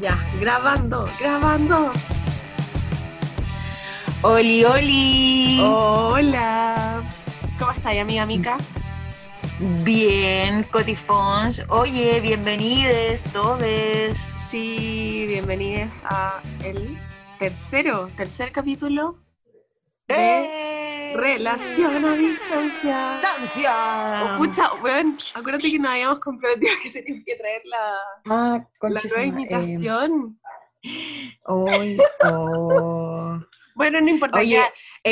[0.00, 1.92] Ya, grabando, grabando.
[4.22, 5.60] Oli, oli.
[5.62, 7.02] Hola.
[7.58, 8.56] ¿Cómo estás, amiga Mica?
[9.84, 11.62] Bien, Cotifons.
[11.68, 14.16] Oye, bienvenidos todos.
[14.50, 16.98] Sí, bienvenidos a el
[17.38, 19.18] tercero, tercer capítulo
[20.08, 20.79] de ¡Eh!
[21.14, 23.20] Relación a Distancia.
[23.20, 23.72] ¡Distancia!
[24.34, 27.94] Oh, pucha, weón, acuérdate que nos habíamos comprometido que teníamos que traer la,
[28.28, 29.78] Ah, la nueva ma- eh,
[31.46, 33.38] oh.
[33.74, 34.38] Bueno, no importa.
[34.38, 34.60] Oye,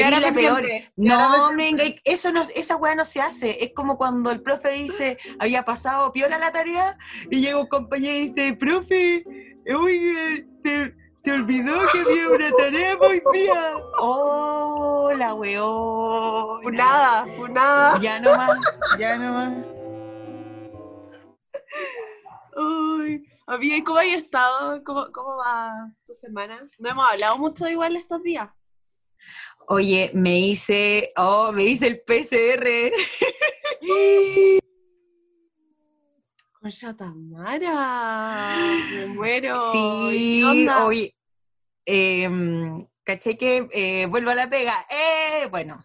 [0.04, 0.62] ahora la peor.
[0.96, 3.64] No, venga, eso no, esa weá no se hace.
[3.64, 6.96] Es como cuando el profe dice, había pasado piola la tarea,
[7.30, 9.24] y llega un compañero y dice, profe,
[9.74, 10.94] oye, te,
[11.28, 13.74] te olvidó que había una tarea hoy día.
[13.98, 16.62] Oh, la weón.
[16.62, 17.98] Funada, funada.
[18.00, 18.58] Ya no más,
[18.98, 19.66] ya no más.
[22.56, 24.82] Uy, amiga, ¿y cómo has estado?
[24.84, 26.66] ¿Cómo, ¿Cómo va tu semana?
[26.78, 28.48] No hemos hablado mucho igual estos días.
[29.66, 32.90] Oye, me hice, oh, me hice el PCR.
[36.58, 38.56] Concha Tamara,
[38.92, 39.72] me muero.
[39.72, 41.17] Sí, ¿Qué
[41.88, 44.74] em, caché que eh, vuelvo a la pega.
[44.90, 45.48] ¡Eh!
[45.50, 45.78] Bueno,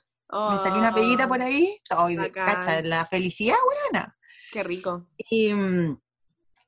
[0.51, 1.77] me salió una peguita por Oh, ahí.
[1.97, 4.17] Hoy, cacha, la felicidad, weona.
[4.51, 5.07] Qué rico.
[5.17, 5.97] Y mm,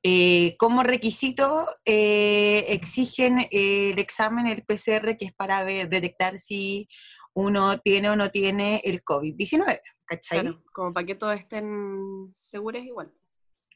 [0.02, 6.38] eh, como requisito eh, exigen eh, el examen, el PCR, que es para ver, detectar
[6.38, 6.88] si
[7.34, 9.80] uno tiene o no tiene el COVID-19.
[10.04, 10.40] ¿Cachai?
[10.40, 13.12] Claro, como para que todos estén seguros igual.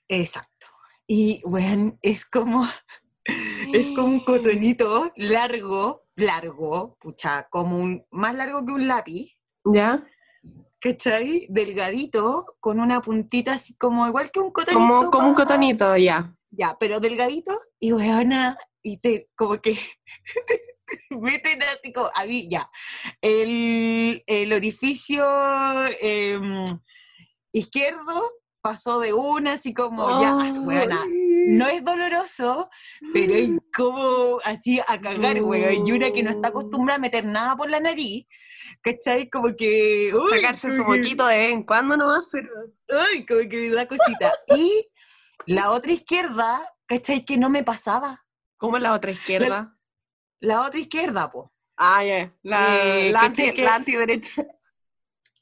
[0.09, 0.67] Exacto.
[1.07, 2.65] Y, bueno, es como,
[3.73, 10.07] es como un cotonito largo, largo, pucha, como un, más largo que un lápiz, ¿Ya?
[10.81, 11.47] ¿cachai?
[11.49, 14.81] Delgadito, con una puntita así como igual que un cotonito.
[14.81, 16.35] Como, como un cotonito, ya.
[16.51, 19.75] Ya, pero delgadito y weona, y te, como que
[21.09, 22.69] te meten así como, a mí, ya,
[23.21, 25.25] el, el orificio
[26.01, 26.81] em,
[27.53, 31.05] izquierdo pasó de una, así como, ya, weona,
[31.49, 32.71] no es doloroso,
[33.13, 37.25] pero es como así a cagar, weón, y una que no está acostumbrada a meter
[37.25, 38.27] nada por la nariz,
[38.83, 39.29] ¿cachai?
[39.31, 42.49] Como que, uy, Sacarse su que- moquito de vez en cuando nomás, pero...
[42.89, 44.33] Ay, como que me da cosita.
[44.57, 44.87] Y
[45.47, 47.25] la otra izquierda, ¿cachai?
[47.25, 48.25] Que no me pasaba.
[48.57, 49.77] ¿Cómo es la otra izquierda?
[50.41, 51.53] La otra izquierda, po.
[51.77, 52.35] Ah, ya.
[52.43, 54.45] La, Eh, la, ¿cachai anti, que- la antiderecha.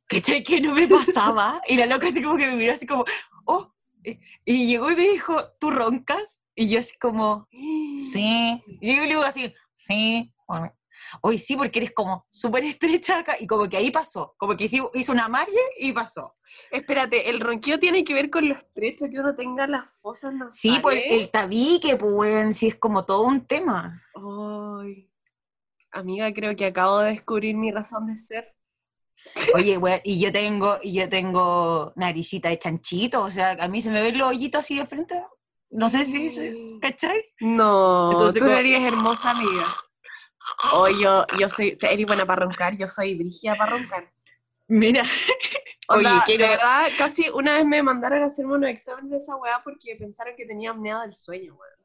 [0.07, 0.43] ¿Cachai?
[0.43, 1.61] Que no me pasaba.
[1.67, 3.05] Y la loca así como que me miró así como,
[3.45, 3.75] oh.
[4.05, 6.41] Y- Y llegó y me dijo, ¿tú roncas?
[6.55, 8.63] Y yo así como, sí.
[8.81, 10.33] Y yo le digo así, sí.
[10.47, 10.75] Bueno,
[11.23, 13.37] Hoy sí, porque eres como súper estrecha acá.
[13.41, 14.35] Y como que ahí pasó.
[14.37, 16.35] Como que hizo, hizo una magia y pasó.
[16.71, 20.57] Espérate, el ronquido tiene que ver con lo estrecho que uno tenga las fosas nasales.
[20.57, 24.03] Sí, por el tabique, pues, sí es como todo un tema.
[24.15, 25.11] Ay,
[25.93, 28.55] amiga, creo que acabo de descubrir mi razón de ser.
[29.55, 33.81] Oye, weón, y yo tengo, y yo tengo naricita de chanchito, o sea, a mí
[33.83, 35.23] se me ven los hoyitos así de frente.
[35.71, 37.25] No sé si dices, ¿cachai?
[37.41, 39.67] No, Entonces, tú como- eres hermosa, amiga.
[40.73, 44.11] Oh, yo, yo soy, eres buena para roncar, yo soy brígida para roncar.
[44.69, 45.03] Mira,
[45.91, 49.17] Oye, Onda, quiero- De verdad, casi una vez me mandaron a hacerme unos exámenes de
[49.19, 51.78] esa weá porque pensaron que tenía apnea del sueño, weón.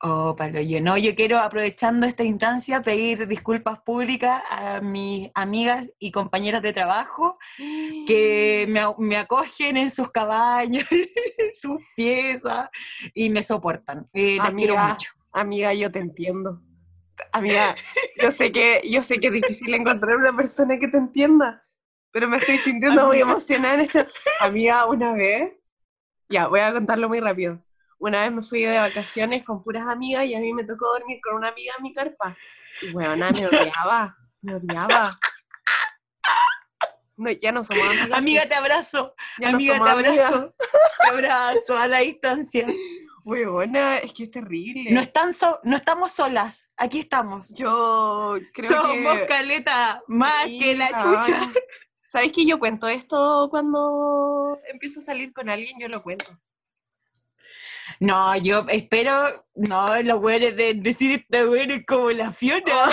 [0.00, 5.88] Oh, palo, yo no, yo quiero, aprovechando esta instancia, pedir disculpas públicas a mis amigas
[5.98, 7.38] y compañeras de trabajo
[8.06, 8.66] que
[8.98, 11.08] me, acogen en sus cabañas, en
[11.60, 12.70] sus piezas,
[13.14, 14.08] y me soportan.
[14.12, 15.10] Eh, las quiero Amiga, mucho.
[15.32, 16.62] Amiga, yo te entiendo.
[17.32, 17.74] Amiga,
[18.22, 21.64] yo sé que, yo sé que es difícil encontrar una persona que te entienda,
[22.12, 24.06] pero me estoy sintiendo muy emocionada en esto.
[24.40, 25.52] Amiga, una vez,
[26.28, 27.60] ya, voy a contarlo muy rápido.
[27.98, 31.18] Una vez me fui de vacaciones con puras amigas y a mí me tocó dormir
[31.22, 32.36] con una amiga en mi carpa.
[32.82, 35.18] Y weona, me odiaba, me odiaba.
[37.16, 38.16] No, ya no somos amigas.
[38.18, 40.26] Amiga, te abrazo, ya no amiga, somos te amigas.
[40.32, 40.54] abrazo,
[41.00, 42.66] te abrazo a la distancia.
[43.24, 44.92] Weona, es que es terrible.
[44.92, 47.52] No, están so- no estamos solas, aquí estamos.
[47.56, 49.26] Yo creo Somos que...
[49.26, 51.40] caleta más que la Mira, chucha.
[52.06, 55.76] ¿Sabes que yo cuento esto cuando empiezo a salir con alguien?
[55.80, 56.38] Yo lo cuento.
[58.00, 62.64] No, yo espero, no, los güeyes de decir esta güey es como la Fiona.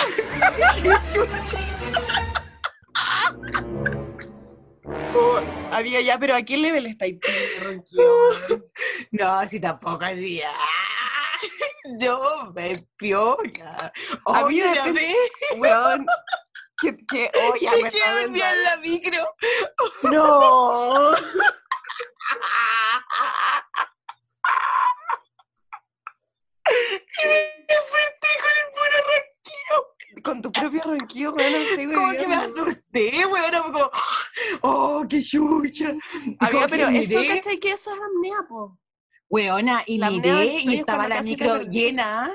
[5.18, 5.40] Oh,
[5.72, 7.18] había ya, pero ¿a qué level estáis
[9.10, 10.40] no, si tampoco así.
[10.42, 10.64] ah.
[12.00, 13.92] No, me piola.
[14.26, 15.16] A mí Oye, una depende- vez
[15.58, 16.06] Weón,
[16.80, 19.34] que, que, oh, ya, me quedé en la micro.
[20.02, 21.12] No.
[27.22, 27.34] Y me
[27.68, 30.22] desperté con el puro ronquido.
[30.22, 31.52] Con tu propio ronquido, weón.
[31.52, 33.72] No sé, como que me asusté, weón.
[33.72, 33.90] Como,
[34.62, 35.94] oh, qué chucha.
[36.40, 37.58] Amiga, pero que eso, ¿cachai?
[37.58, 38.78] Que eso es apnea, po.
[39.28, 42.30] Weona, y la miré y estaba la micro llena.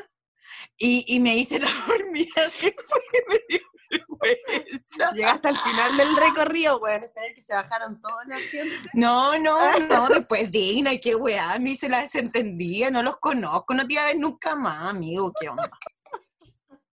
[0.77, 3.61] Y, y, me hice la dormida después me dio
[3.91, 5.11] vergüenza.
[5.13, 8.77] Llegaste al final del recorrido, weón, esperar que se bajaron todos los asientos.
[8.93, 13.73] No, no, no, después digna y qué weá, me hice la desentendida, no los conozco,
[13.73, 15.69] no te iba a ver nunca más, amigo, qué onda.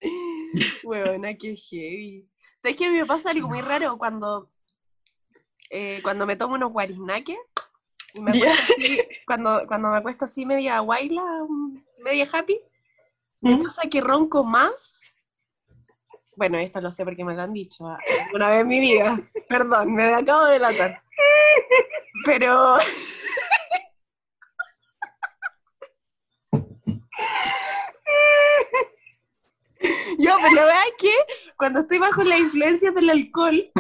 [0.85, 2.29] Weona, qué heavy.
[2.59, 4.51] ¿Sabes que a mí me pasa algo muy raro cuando,
[5.71, 7.39] eh, cuando me tomo unos guariznaques?
[8.15, 12.61] y me acuesto así, cuando, cuando me acuesto así media guayla, mm, media happy,
[13.41, 13.63] me ¿Mm?
[13.65, 15.08] pasa que ronco más.
[16.39, 17.85] Bueno, esto lo sé porque me lo han dicho
[18.33, 19.19] una vez en mi vida.
[19.49, 21.03] Perdón, me acabo de delatar.
[22.25, 22.77] Pero.
[30.19, 31.13] Yo, pero la verdad es que
[31.57, 33.71] cuando estoy bajo la influencia del alcohol,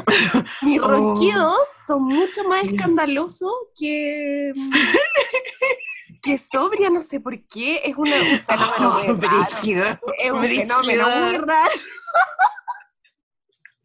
[0.62, 0.86] mis Oh.
[0.88, 4.52] ronquidos son mucho más escandalosos que.
[6.22, 7.80] que sobria, no sé por qué.
[7.84, 9.16] Es una, un fenómeno Oh, muy raro.
[9.16, 9.84] brígido,
[10.22, 10.82] Es un brígido.
[10.82, 11.70] fenómeno muy raro.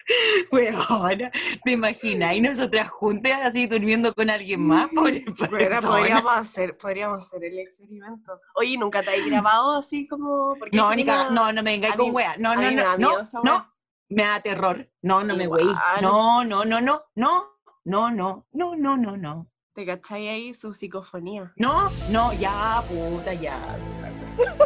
[0.52, 1.32] Weona,
[1.64, 2.36] ¿te imaginas?
[2.36, 5.82] Y nosotras juntas así durmiendo con alguien más, pobre persona.
[5.82, 8.40] podríamos hacer, podríamos hacer el experimento.
[8.56, 10.56] Oye, ¿nunca te has grabado así como...?
[10.60, 12.36] Porque No, ni una- no, no me vengáis con wea.
[12.38, 13.74] No, no, no, no.
[14.10, 14.88] Me da terror.
[15.02, 15.66] No, no me weí.
[16.02, 17.50] No, no, no, no, no,
[17.86, 19.50] no, no, no, no, no, no.
[19.74, 21.52] ¿Te cachai ahí su psicofonía?
[21.56, 23.58] No, no, ya, puta, ya.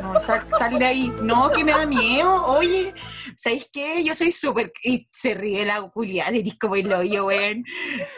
[0.02, 1.14] No, sal, sal de ahí.
[1.22, 2.46] No, que me da miedo.
[2.46, 2.94] Oye,
[3.36, 4.04] ¿sabéis qué?
[4.04, 4.72] Yo soy súper.
[4.84, 7.64] Y se ríe la culiada, eres como el hoyo, weón.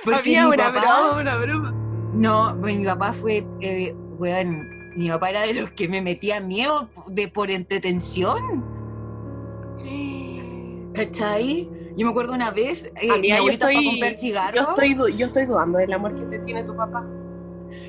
[0.04, 0.80] Porque Había mi una papá.
[1.10, 1.72] broma, una broma.
[2.14, 4.68] No, pues, mi papá fue, eh, weón,
[4.98, 8.66] mi papá era de los que me metía miedo de por entretención,
[10.94, 11.70] ¿cachai?
[11.96, 14.70] Yo me acuerdo una vez, eh, mi Amiga, yo fue a estoy, comprar yo, cigarros.
[14.70, 17.06] estoy, du- yo estoy dudando del amor que te tiene tu papá.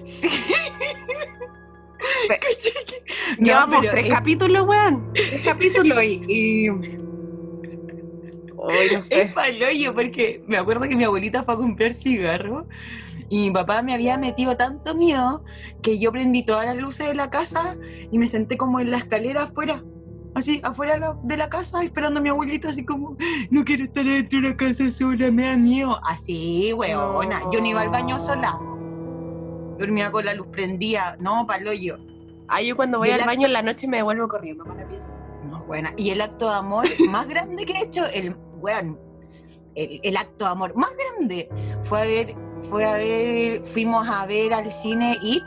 [0.04, 0.28] Sí.
[2.28, 3.02] Pe- ¿Cachai que-
[3.38, 5.10] No, Llevamos pero tres es- capítulos, weón.
[5.14, 6.22] Tres capítulos y...
[6.26, 6.68] y...
[8.62, 9.32] Ay, no Es sé.
[9.34, 12.64] paloyo, porque me acuerdo que mi abuelita fue a comprar cigarros
[13.30, 15.44] y mi papá me había metido tanto miedo
[15.82, 17.76] que yo prendí todas las luces de la casa
[18.10, 19.82] y me senté como en la escalera afuera,
[20.34, 23.16] así, afuera de la- casa, esperando a mi abuelita, así como,
[23.50, 25.98] no quiero estar dentro de la casa sola, me da miedo.
[26.04, 28.58] Así, weona, yo no iba al baño sola.
[29.80, 31.96] Dormía con la luz prendida, no, paloyo.
[32.48, 34.88] Ah, yo cuando voy Y al baño en la noche me devuelvo corriendo para la
[34.88, 35.14] pieza.
[35.48, 35.90] No, buena.
[35.96, 39.00] Y el acto de amor más grande que he hecho, el, weón,
[39.74, 41.48] el, el acto de amor más grande
[41.82, 42.36] fue a ver,
[42.68, 45.44] fue a ver, fuimos a ver al cine It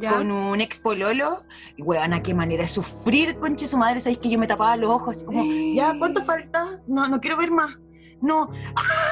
[0.00, 0.12] ¿Ya?
[0.12, 1.38] con un ex pololo,
[1.76, 4.76] y weón, a qué manera de sufrir, conche su madre, sabéis que yo me tapaba
[4.76, 5.42] los ojos, así como,
[5.74, 6.80] ya, ¿cuánto falta?
[6.86, 7.74] No, no quiero ver más.
[8.22, 8.50] No,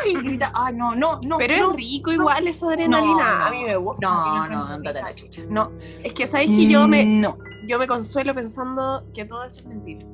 [0.05, 1.39] ay, grita, ah, no, no, no.
[1.39, 3.15] Pero no, es rico igual esa adrenalina.
[3.39, 3.57] No, A no.
[3.57, 4.07] mí me gusta.
[4.07, 5.43] No, no, andate a la chucha.
[5.49, 5.73] No.
[6.05, 7.39] Es que sabes que yo me, No.
[7.67, 10.07] yo me consuelo pensando que todo eso es mentira.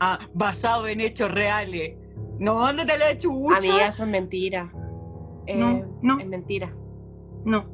[0.00, 1.96] Ah, basado en hechos reales.
[2.38, 3.56] No, ándate a la chucha.
[3.58, 4.72] Amiga, eso es mentira.
[5.46, 6.18] Eh, No, no.
[6.18, 6.74] Es mentira.
[7.44, 7.66] No.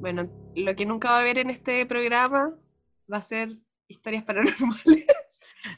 [0.00, 2.54] Bueno, lo que nunca va a haber en este programa
[3.12, 3.50] va a ser
[3.88, 5.06] historias paranormales.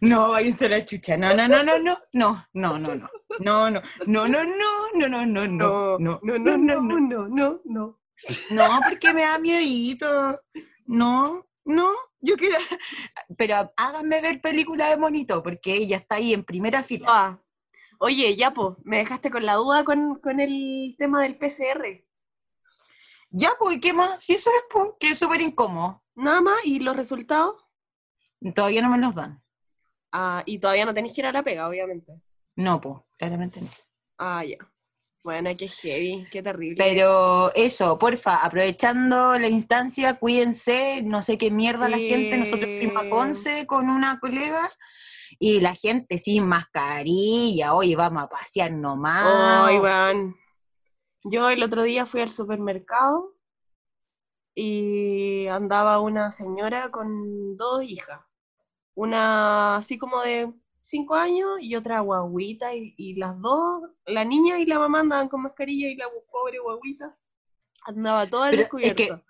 [0.01, 1.17] No, váyanse a la chucha.
[1.17, 3.11] No, no, no, no, no, no, no, no, no.
[3.39, 4.49] No, no, no, no,
[4.95, 8.01] no, no, no, no, no, no, no, no, no, no, no, no.
[8.51, 10.39] No, porque me da miedito.
[10.87, 12.57] No, no, yo quiero.
[13.37, 17.07] Pero háganme ver películas de monito, porque ella está ahí en primera fila.
[17.09, 17.43] Ah.
[17.99, 22.03] Oye, ya, po, me dejaste con la duda con, con el tema del PCR.
[23.31, 24.25] Ya, pues, ¿y ¿qué más?
[24.25, 26.03] Si eso es, pues, que es súper incómodo.
[26.15, 27.57] Nada más, ¿y los resultados?
[28.55, 29.43] Todavía no me los dan.
[30.13, 32.21] Ah, y todavía no tenéis que ir a la pega, obviamente.
[32.57, 33.69] No, pues, claramente no.
[34.19, 34.59] Ah, ya.
[35.23, 36.77] Bueno, qué heavy, qué terrible.
[36.79, 43.05] Pero eso, porfa, aprovechando la instancia, cuídense, no sé qué mierda la gente, nosotros fuimos
[43.05, 43.11] a.
[43.11, 44.61] Conce con una colega
[45.39, 49.69] y la gente sin mascarilla, oye, vamos a pasear nomás.
[49.69, 50.37] Ay, weón.
[51.25, 53.35] Yo el otro día fui al supermercado
[54.55, 58.21] y andaba una señora con dos hijas.
[59.01, 60.53] Una así como de
[60.83, 65.31] cinco años y otra guaguita y, y las dos, la niña y la mamá andaban
[65.31, 67.17] con mascarilla y la pobre guaguita
[67.87, 68.95] andaba toda Pero es descubierta.
[69.17, 69.25] que-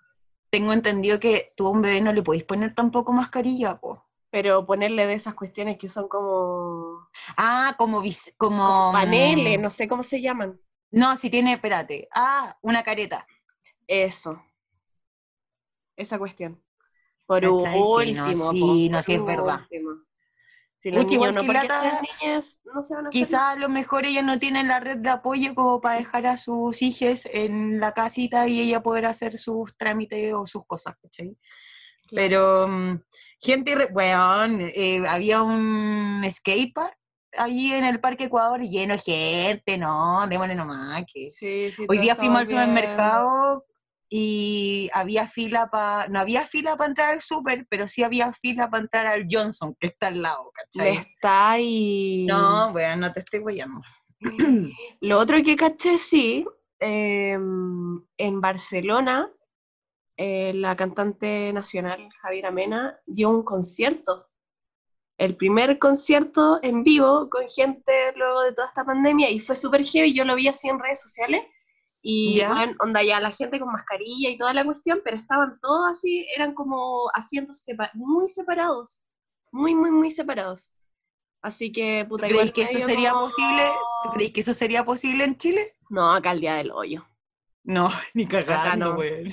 [0.49, 4.05] Tengo entendido que tú a un bebé no le podéis poner tampoco mascarilla, po.
[4.29, 8.65] Pero ponerle de esas cuestiones que son como, Ah, como, vis- como...
[8.67, 10.59] como paneles, mm, no sé cómo se llaman.
[10.91, 12.09] No, si tiene, espérate.
[12.13, 13.25] Ah, una careta.
[13.87, 14.41] Eso.
[15.95, 16.61] Esa cuestión.
[17.25, 17.73] Por ¿Cachai?
[17.73, 18.25] Sí, último.
[18.25, 19.61] no, sí, no, sí, es verdad.
[19.61, 19.91] último.
[20.81, 24.03] Si los niños no lata, niñas, no se van a hacer Quizás a lo mejor
[24.05, 27.93] ella no tiene la red de apoyo como para dejar a sus hijos en la
[27.93, 31.37] casita y ella poder hacer sus trámites o sus cosas, ¿cachai?
[32.09, 32.99] Pero mm,
[33.39, 36.97] gente, weón, eh, había un skatepark
[37.37, 41.03] allí en el Parque Ecuador lleno de gente, no, démosle nomás.
[41.13, 41.29] Que...
[41.29, 43.65] Sí, sí, Hoy día fuimos al supermercado
[44.13, 48.69] y había fila para, no había fila para entrar al super, pero sí había fila
[48.69, 50.97] para entrar al Johnson, que está al lado, ¿cachai?
[50.97, 52.25] está ahí.
[52.27, 53.79] No, weón, no te estoy weyando.
[54.99, 56.45] Lo otro que caché, sí,
[56.79, 59.31] em, en Barcelona,
[60.17, 64.27] eh, la cantante nacional Javiera Mena dio un concierto.
[65.17, 69.85] El primer concierto en vivo con gente luego de toda esta pandemia y fue súper
[69.85, 70.13] heavy.
[70.13, 71.43] Yo lo vi así en redes sociales
[72.01, 72.53] y ¿Ya?
[72.53, 76.25] bueno, onda ya la gente con mascarilla y toda la cuestión, pero estaban todos así,
[76.35, 79.05] eran como asientos sepa- muy separados,
[79.51, 80.71] muy, muy, muy separados.
[81.43, 83.63] Así que, ¿Tú puta, crees que eso sería como- posible?
[84.03, 85.75] ¿Tú crees que eso sería posible en Chile?
[85.89, 87.05] No, acá el día del hoyo.
[87.63, 88.99] No, ni cagando, no.
[88.99, 89.27] weón.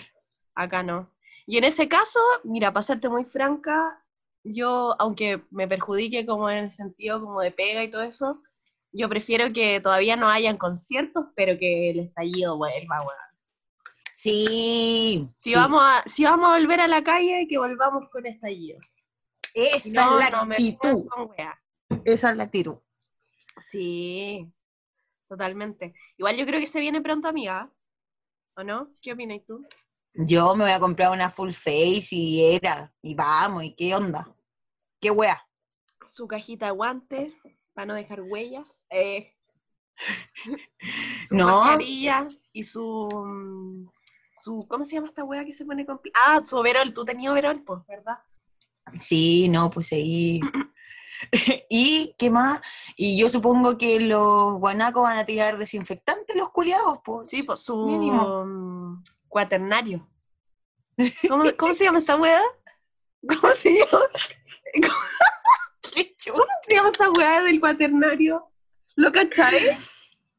[0.54, 1.10] Acá no.
[1.46, 4.04] Y en ese caso, mira, para serte muy franca,
[4.44, 8.42] yo, aunque me perjudique como en el sentido como de pega y todo eso,
[8.92, 13.28] yo prefiero que todavía no hayan conciertos, pero que el estallido vuelva, weón.
[14.14, 15.28] Sí.
[15.36, 15.54] Si, sí.
[15.54, 18.80] vamos a, si vamos a volver a la calle, que volvamos con estallido.
[19.54, 21.06] Esa no, es la no actitud.
[22.04, 22.78] Esa es la actitud.
[23.70, 24.52] Sí,
[25.28, 25.94] totalmente.
[26.16, 27.72] Igual yo creo que se viene pronto, amiga.
[28.56, 28.90] ¿O no?
[29.00, 29.64] ¿Qué opinas tú?
[30.14, 34.34] Yo me voy a comprar una full face y era, y vamos, y qué onda.
[35.00, 35.40] Qué wea.
[36.06, 37.34] Su cajita de guantes,
[37.72, 38.77] para no dejar huellas.
[38.90, 39.34] Eh,
[41.28, 41.46] su No.
[41.64, 43.88] mascarilla y su, mm,
[44.34, 44.66] su.
[44.68, 46.00] ¿Cómo se llama esta wea que se pone con.
[46.14, 46.92] Ah, su overol.
[46.94, 48.18] Tú tenías overol, pues, ¿verdad?
[49.00, 50.40] Sí, no, pues ahí.
[51.68, 52.60] ¿Y qué más?
[52.96, 57.28] Y yo supongo que los guanacos van a tirar desinfectante los culiados, pues.
[57.30, 57.76] Sí, pues su.
[57.86, 58.44] Mínimo.
[58.44, 60.08] mm, cuaternario.
[61.28, 62.40] ¿Cómo, cómo se llama esa wea?
[63.28, 64.04] ¿Cómo se llama?
[65.92, 68.48] ¿Qué chu- ¿Cómo se llama esa wea del cuaternario?
[68.98, 69.76] ¿Lo cachai?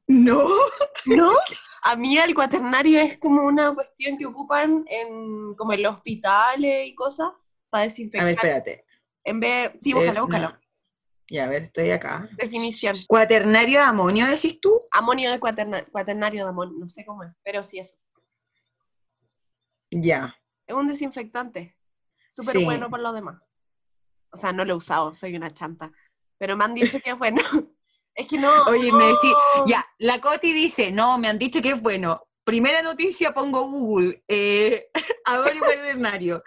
[0.07, 0.43] No.
[1.05, 1.31] ¿No?
[1.83, 6.87] A mí el cuaternario es como una cuestión que ocupan en como en los hospitales
[6.89, 7.29] y cosas
[7.69, 8.25] para A desinfectar.
[8.25, 8.85] ver, espérate.
[9.23, 10.49] En vez, sí, Eh, búscalo, búscalo.
[10.49, 10.59] no.
[11.29, 12.27] Ya, a ver, estoy acá.
[12.33, 12.95] Definición.
[13.07, 14.77] ¿Cuaternario de amonio decís tú?
[14.91, 17.97] Amonio de cuaternario, cuaternario de amonio, no sé cómo es, pero sí es.
[19.91, 20.35] Ya.
[20.67, 21.77] Es un desinfectante.
[22.29, 22.65] Súper Sí.
[22.65, 23.41] bueno por lo demás.
[24.31, 25.93] O sea, no lo he usado, soy una chanta.
[26.37, 27.41] Pero me han dicho que es bueno.
[28.19, 28.63] Es que no.
[28.65, 29.31] Oye, me decís,
[29.65, 32.27] ya, la Coti dice, no, me han dicho que es bueno.
[32.43, 34.89] Primera noticia, pongo Google, eh,
[35.25, 36.43] amonio cuaternario.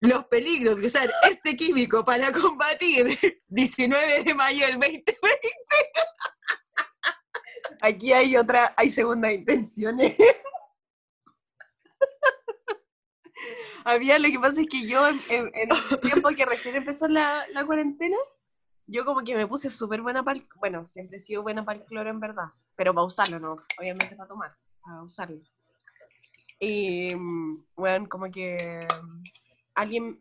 [0.00, 5.18] Los peligros de usar este químico para combatir 19 de mayo del 2020.
[7.82, 10.16] Aquí hay otra, hay segundas intenciones.
[13.84, 17.08] Había, lo que pasa es que yo en, en- en el tiempo que recién empezó
[17.08, 18.16] la, la cuarentena,
[18.90, 21.78] yo como que me puse súper buena para el, bueno, siempre he sido buena para
[21.78, 25.40] el cloro en verdad, pero para usarlo, no, obviamente para tomar, para usarlo.
[26.58, 27.14] Y,
[27.76, 28.86] bueno, como que
[29.74, 30.20] alguien,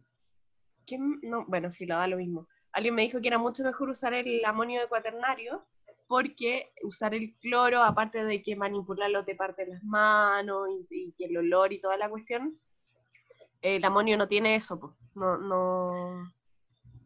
[0.86, 1.20] ¿quién?
[1.24, 2.48] No, bueno, filo, da lo mismo.
[2.72, 5.66] Alguien me dijo que era mucho mejor usar el amonio de cuaternario
[6.08, 11.38] porque usar el cloro, aparte de que manipularlo te parte las manos y, que el
[11.38, 12.60] olor y toda la cuestión,
[13.62, 14.96] el amonio no tiene eso, po.
[15.16, 16.32] no, no,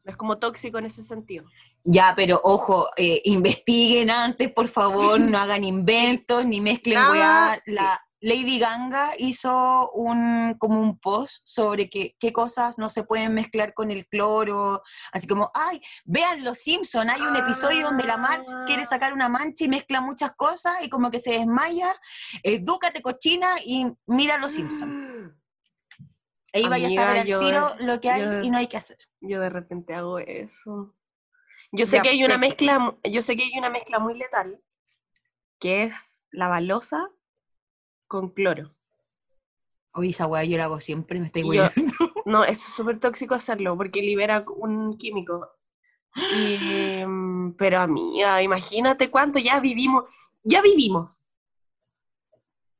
[0.04, 1.46] no es como tóxico en ese sentido.
[1.84, 7.58] Ya, pero ojo, eh, investiguen antes, por favor, no hagan inventos, ni mezclen weá.
[7.66, 13.34] La Lady Ganga hizo un como un post sobre que, qué cosas no se pueden
[13.34, 14.82] mezclar con el cloro,
[15.12, 18.64] así como, ay, vean Los Simpson, hay un episodio donde la March Ah.
[18.66, 21.94] quiere sacar una mancha y mezcla muchas cosas y como que se desmaya,
[22.44, 24.90] edúcate cochina y mira Los Simpson.
[26.54, 28.68] Ahí vaya a Amiga, saber al yo- tiro lo que hay yo- y no hay
[28.68, 28.98] que hacer.
[29.22, 30.96] Yo de repente hago eso.
[31.72, 34.62] Yo sé Ya, que hay una mezcla, yo sé que hay una mezcla muy letal,
[35.60, 37.10] que es la balosa
[38.08, 38.70] con cloro.
[39.94, 41.64] Oye, esa weá yo la hago siempre, me estoy Y yo-.
[42.26, 45.50] No, eso es súper tóxico hacerlo, porque libera un químico.
[46.32, 50.06] Y, mm, pero amiga, imagínate cuánto ya vivimos,
[50.44, 51.32] ya vivimos.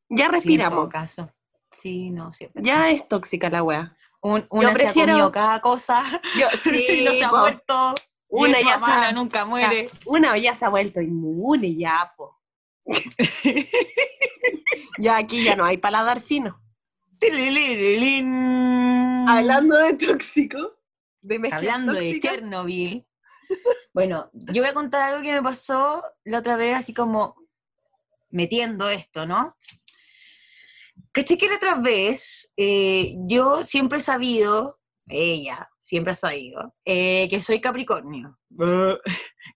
[0.10, 0.90] Ya Sí, en todo respiramos.
[0.90, 1.34] caso.
[1.74, 2.46] Sí, no, sí.
[2.46, 2.62] verdad.
[2.64, 3.98] Ya es tóxica la wea.
[4.22, 6.04] Un- una se prefiero- ha comido cada cosa
[6.40, 7.38] Yo, y no se ha po.
[7.40, 7.96] muerto.
[8.30, 9.90] Una ya se- nunca muere.
[10.06, 12.40] Una ya se ha vuelto inmune, ya, po.
[15.00, 16.60] Ya aquí ya no hay paladar fino.
[19.28, 20.78] Hablando de tóxico,
[21.22, 23.06] de Hablando de Chernobyl.
[23.94, 27.36] Bueno, yo voy a contar algo que me pasó la otra vez, así como
[28.30, 29.56] metiendo esto, ¿no?
[31.14, 37.28] Caché que la otra vez eh, yo siempre he sabido, ella siempre ha sabido, eh,
[37.30, 38.40] que soy Capricornio.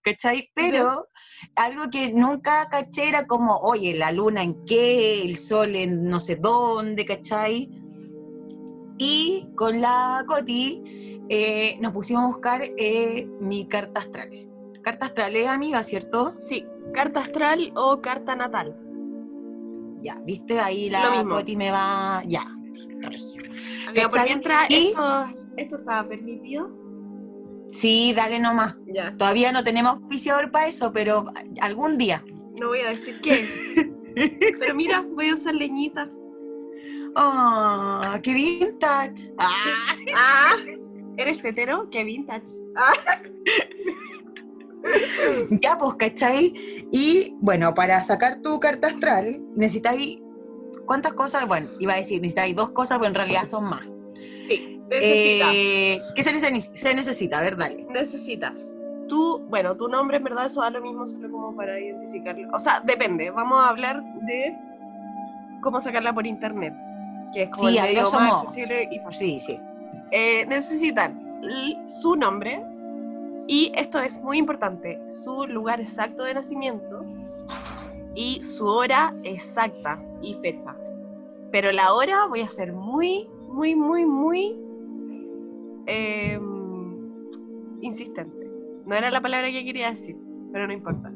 [0.03, 0.51] ¿Cachai?
[0.53, 1.07] Pero
[1.55, 6.19] algo que nunca caché era como, oye, la luna en qué, el sol en no
[6.19, 7.71] sé dónde, ¿cachai?
[8.99, 12.61] Y con la Coti eh, nos pusimos a buscar
[13.39, 14.29] mi carta astral.
[14.83, 16.33] Carta astral es amiga, ¿cierto?
[16.47, 18.86] Sí, carta astral o carta natal.
[20.07, 20.57] Ya, ¿viste?
[20.57, 21.25] Ahí la.
[21.27, 22.43] Coti me va, ya.
[23.89, 25.25] Amiga, por mientras Y- esto,
[25.57, 26.71] esto está permitido.
[27.73, 28.77] Sí, dale nomás.
[28.85, 29.13] Ya.
[29.17, 31.25] Todavía no tenemos auspiciador para eso, pero
[31.59, 32.23] algún día.
[32.57, 33.45] No voy a decir qué.
[34.59, 36.09] Pero mira, voy a usar leñita.
[37.15, 39.31] ¡Ah, qué vintage!
[39.37, 39.95] Ah.
[40.15, 40.55] Ah,
[41.17, 41.87] ¿eres hetero?
[41.91, 42.47] Qué vintage.
[42.75, 42.93] Ah,
[45.61, 46.53] Ya, pues, ¿cachai?
[46.91, 50.19] Y bueno, para sacar tu carta astral, necesitáis.
[50.85, 51.45] ¿Cuántas cosas?
[51.47, 53.81] Bueno, iba a decir, necesitáis dos cosas, pero en realidad son más.
[54.47, 55.49] sí, necesitas.
[55.53, 57.39] Eh, ¿Qué se, necesi- se necesita?
[57.39, 57.85] A ver, dale.
[57.89, 58.73] necesitas.
[59.09, 62.49] Tú, bueno, tu nombre en verdad eso da lo mismo solo como para identificarlo.
[62.53, 63.29] O sea, depende.
[63.31, 64.53] Vamos a hablar de
[65.61, 66.73] cómo sacarla por internet,
[67.33, 69.27] que es como Sí, el medio más accesible y fácil.
[69.27, 69.59] Sí, sí.
[70.11, 71.41] Eh, necesitan
[71.87, 72.61] su nombre
[73.47, 77.03] y esto es muy importante, su lugar exacto de nacimiento
[78.15, 80.75] y su hora exacta y fecha.
[81.51, 84.55] Pero la hora voy a ser muy, muy, muy, muy
[85.85, 86.39] eh,
[87.81, 88.49] insistente.
[88.85, 90.17] No era la palabra que quería decir,
[90.51, 91.11] pero no importa.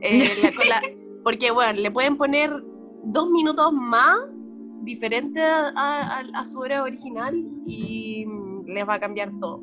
[0.00, 0.82] Eh, la cola-
[1.24, 2.50] porque, bueno, le pueden poner
[3.04, 4.18] dos minutos más
[4.82, 7.34] diferente a, a- a su hora original
[7.66, 9.62] y mm, les va a cambiar todo.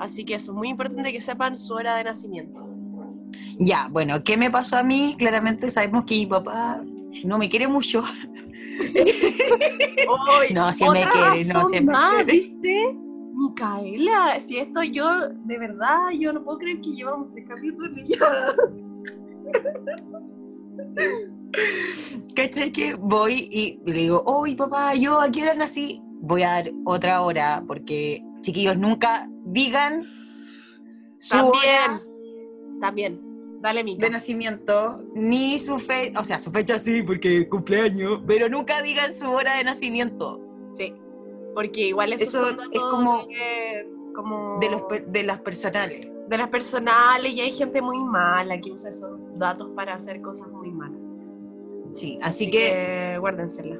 [0.00, 2.66] Así que eso es muy importante que sepan su hora de nacimiento.
[3.58, 5.14] Ya, bueno, ¿qué me pasó a mí?
[5.18, 6.82] Claramente sabemos que mi papá
[7.22, 8.02] no me quiere mucho.
[10.52, 12.32] No, sí me quiere, no, sí me más, quiere.
[12.32, 12.98] ¿viste?
[13.34, 18.54] Micaela, si esto yo, de verdad, yo no puedo creer que llevamos tres capítulos ya.
[22.34, 22.72] ¿Cachai?
[22.72, 26.02] Que voy y le digo, oye papá, yo a qué hora nací?
[26.20, 30.04] Voy a dar otra hora, porque chiquillos, nunca digan
[31.16, 33.30] su hora También, también.
[33.60, 34.06] Dale, Mica.
[34.06, 39.12] de nacimiento, ni su fecha, o sea, su fecha sí, porque cumpleaños, pero nunca digan
[39.14, 40.40] su hora de nacimiento
[40.78, 40.94] Sí,
[41.54, 46.08] porque igual Eso son es como- de, como de, los, de las personales.
[46.26, 50.48] de las personales y hay gente muy mala que usa esos datos para hacer cosas
[50.48, 50.98] muy malas.
[51.92, 53.76] Sí, así que, guárdensela.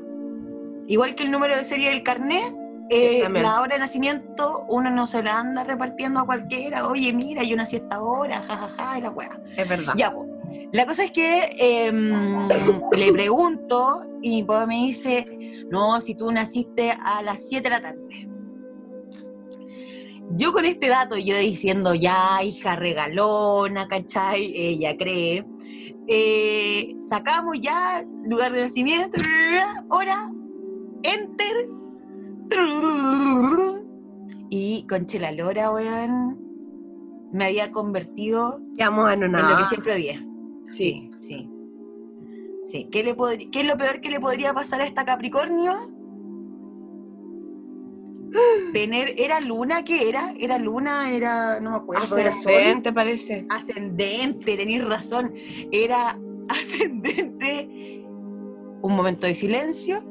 [0.89, 2.55] igual que el número de serie del carnet,
[2.91, 6.89] eh, la hora de nacimiento, uno no se la anda repartiendo a cualquiera.
[6.89, 9.41] Oye, mira, yo nací a esta hora, jajaja, y la wea.
[9.57, 9.95] Es verdad.
[9.97, 10.13] Ya.
[10.73, 12.49] La cosa es que em,
[12.93, 15.25] le pregunto y mi papá me dice,
[15.71, 18.29] no, si tú naciste a las 7 de la tarde.
[20.33, 24.53] Yo con este dato, yo diciendo, ya, hija regalona, ¿cachai?
[24.55, 25.45] Ella cree.
[26.07, 29.19] Eh, sacamos ya lugar de nacimiento,
[29.89, 30.31] hora,
[31.03, 31.69] enter.
[34.51, 36.39] Y conche la lora, weón,
[37.33, 40.27] me había convertido Quedamos en lo que siempre odié.
[40.73, 41.49] Sí, sí.
[42.63, 42.89] Sí.
[42.91, 43.17] ¿Qué, le
[43.51, 45.77] ¿Qué es lo peor que le podría pasar a esta Capricornio?
[48.73, 49.85] Tener, ¿era luna?
[49.85, 50.35] ¿Qué era?
[50.39, 51.11] ¿Era luna?
[51.11, 52.33] ¿Era, no me acuerdo, era?
[52.33, 53.47] Ascendente, parece.
[53.49, 55.33] Ascendente, tenéis razón.
[55.73, 58.05] Era ascendente.
[58.83, 60.10] Un momento de silencio.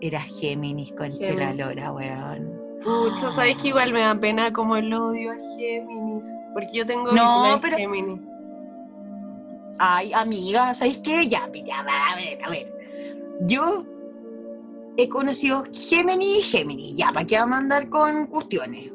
[0.00, 1.12] Era Géminis con.
[1.18, 2.58] Chela Lora, weón.
[2.82, 6.26] Pucha, ¿sabes que igual me da pena como el odio a Géminis?
[6.54, 8.22] Porque yo tengo No, pero- Géminis.
[9.80, 11.28] Ay, amiga, ¿sabéis qué?
[11.28, 12.72] Ya, ya, a ver, a ver.
[13.42, 13.84] Yo
[14.96, 18.90] he conocido Géminis y Géminis, ya, ¿para qué vamos a andar con cuestiones?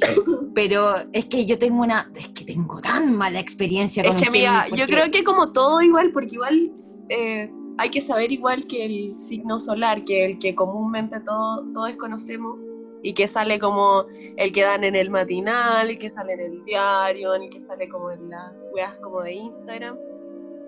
[0.54, 4.22] Pero es que yo tengo una, es que tengo tan mala experiencia Es con que,
[4.24, 6.72] un amiga, Géminis, yo creo que como todo igual, porque igual
[7.08, 11.92] eh, hay que saber igual que el signo solar, que el que comúnmente todo, todos
[11.96, 12.56] conocemos
[13.02, 14.04] y que sale como
[14.36, 17.88] el que dan en el matinal, el que sale en el diario, el que sale
[17.88, 19.96] como en las weas como de Instagram.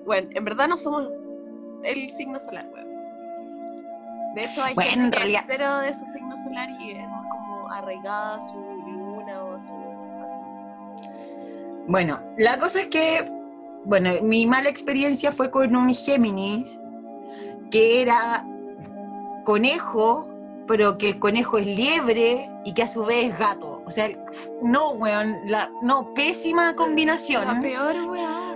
[0.06, 1.08] Bueno, en verdad no somos
[1.82, 2.86] el signo solar, weón.
[4.34, 6.92] De hecho, hay Bueno, gente en que realidad- es cero de su signo solar y
[6.92, 9.72] es más como arraigada a su luna o a su...
[10.24, 11.08] así.
[11.88, 13.30] Bueno, la cosa es que,
[13.84, 16.78] bueno, mi mala experiencia fue con un Géminis
[17.70, 18.46] que era
[19.44, 20.28] conejo,
[20.66, 23.82] pero que el conejo es liebre y que a su vez es gato.
[23.86, 24.08] O sea,
[24.62, 27.44] no, weón, la, no, pésima combinación.
[27.46, 28.54] La peor, weá.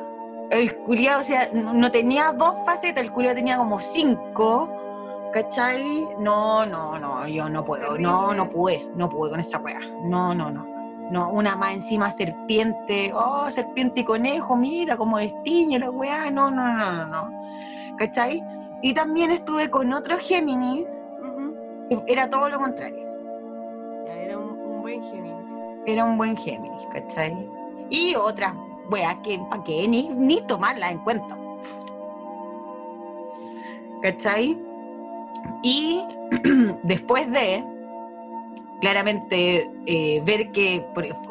[0.51, 4.70] El culiado, o sea, no no tenía dos facetas, el culiado tenía como cinco.
[5.33, 6.07] ¿Cachai?
[6.18, 9.81] No, no, no, yo no puedo, no, no pude, no pude con esa weá.
[10.05, 10.66] No, no, no.
[11.11, 16.51] No, una más encima serpiente, oh, serpiente y conejo, mira cómo destiñe la weá, no,
[16.51, 17.96] no, no, no, no.
[17.96, 18.42] ¿Cachai?
[18.83, 20.87] Y también estuve con otro Géminis,
[21.88, 23.07] que era todo lo contrario.
[24.07, 25.53] Ya era un, un buen Géminis.
[25.87, 27.49] Era un buen Géminis, ¿cachai?
[27.90, 28.55] Y otras
[28.90, 31.38] weas que para qué ni, ni tomarlas en cuenta.
[34.03, 34.59] ¿Cachai?
[35.62, 36.05] Y
[36.83, 37.64] después de,
[38.81, 40.85] claramente, eh, ver que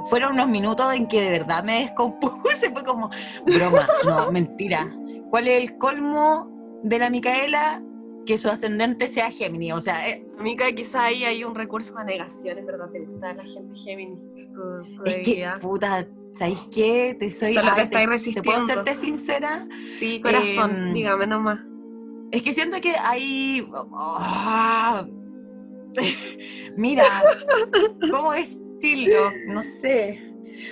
[0.10, 3.10] fueron unos minutos en que de verdad me descompuse, fue como,
[3.46, 4.90] broma, no, mentira.
[5.30, 6.51] ¿Cuál es el colmo
[6.84, 7.84] de la Micaela?
[8.26, 12.04] Que su ascendente sea Géminis, o sea, eh, Amiga, quizá ahí hay un recurso a
[12.04, 14.20] negación, en verdad, te gusta la gente Géminis.
[14.36, 17.16] Es Es que, puta, ¿sabéis qué?
[17.20, 17.54] Te soy.
[17.54, 19.68] Solo te ay, estáis ¿Te puedo serte sincera?
[20.00, 21.60] Sí, corazón, em, dígame nomás.
[22.32, 23.68] Es que siento que hay.
[23.94, 25.06] ah,
[26.78, 27.04] mira,
[28.10, 29.32] ¿cómo decirlo?
[29.48, 30.20] No sé.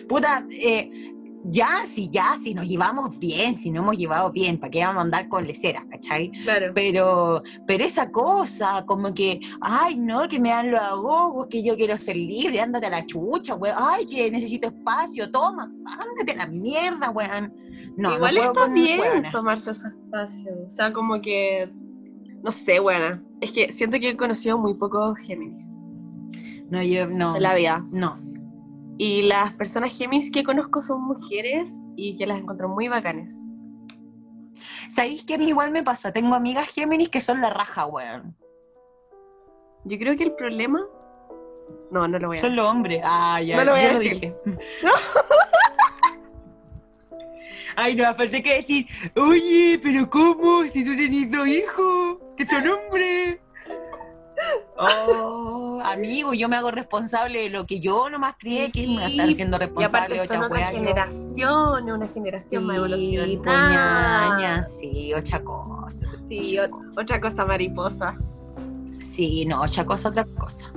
[0.08, 4.70] Puta, eh, ya, si ya, si nos llevamos bien, si no hemos llevado bien, ¿para
[4.72, 6.32] qué vamos a andar con leceras, cachai?
[6.44, 6.72] Claro.
[6.76, 11.76] Pero, pero esa cosa, como que, ay, no, que me dan los agogos, que yo
[11.76, 13.76] quiero ser libre, ándate a la chucha, weón.
[13.80, 17.54] Ay, que necesito espacio, toma, ándate a la mierda, weón.
[17.98, 20.54] No, Igual no está bien tomarse su espacio.
[20.66, 21.70] O sea, como que.
[22.44, 23.22] No sé, buena.
[23.42, 25.68] Es que siento que he conocido muy pocos Géminis
[26.70, 27.36] No, yo, no.
[27.36, 27.86] en la vida.
[27.92, 28.18] No.
[29.02, 33.34] Y las personas Géminis que conozco son mujeres y que las encuentro muy bacanes.
[34.90, 36.12] ¿Sabéis que a mí igual me pasa?
[36.12, 38.36] Tengo amigas Géminis que son la raja, weón.
[39.86, 40.82] Yo creo que el problema.
[41.92, 43.00] No, no lo voy a Son los hombres.
[43.06, 44.20] Ah, ya, No lo voy yo a lo decir.
[44.20, 44.36] dije.
[47.78, 48.86] Ay, no, falta que decir,
[49.16, 50.64] oye, pero ¿cómo?
[50.66, 53.40] Si tú tenés dos hijos, que son hombres.
[54.78, 59.04] Oh, amigo, yo me hago responsable de lo que yo nomás crié, que me voy
[59.04, 60.72] a estar siendo responsable de otra weá.
[60.72, 64.28] yo- generación, una generación más Sí, evolucionada.
[64.36, 66.10] puñaña, sí, otra cosa.
[66.30, 66.58] Sí,
[66.98, 68.18] otra cosa mariposa.
[69.00, 70.72] Sí, no, otra cosa, otra cosa.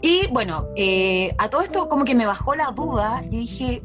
[0.00, 3.82] Y bueno, eh, a todo esto como que me bajó la duda y dije,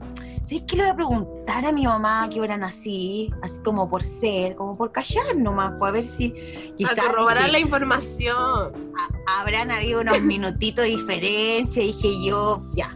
[0.49, 3.31] ¿sabes qué le voy a preguntar a mi mamá a qué hora nací?
[3.41, 6.33] Así como por ser, como por callar nomás, pues a ver si
[6.71, 8.93] A quizás corroborar dije, la información.
[9.27, 11.83] habrán habido unos minutitos de diferencia.
[11.83, 12.93] Dije yo, ya,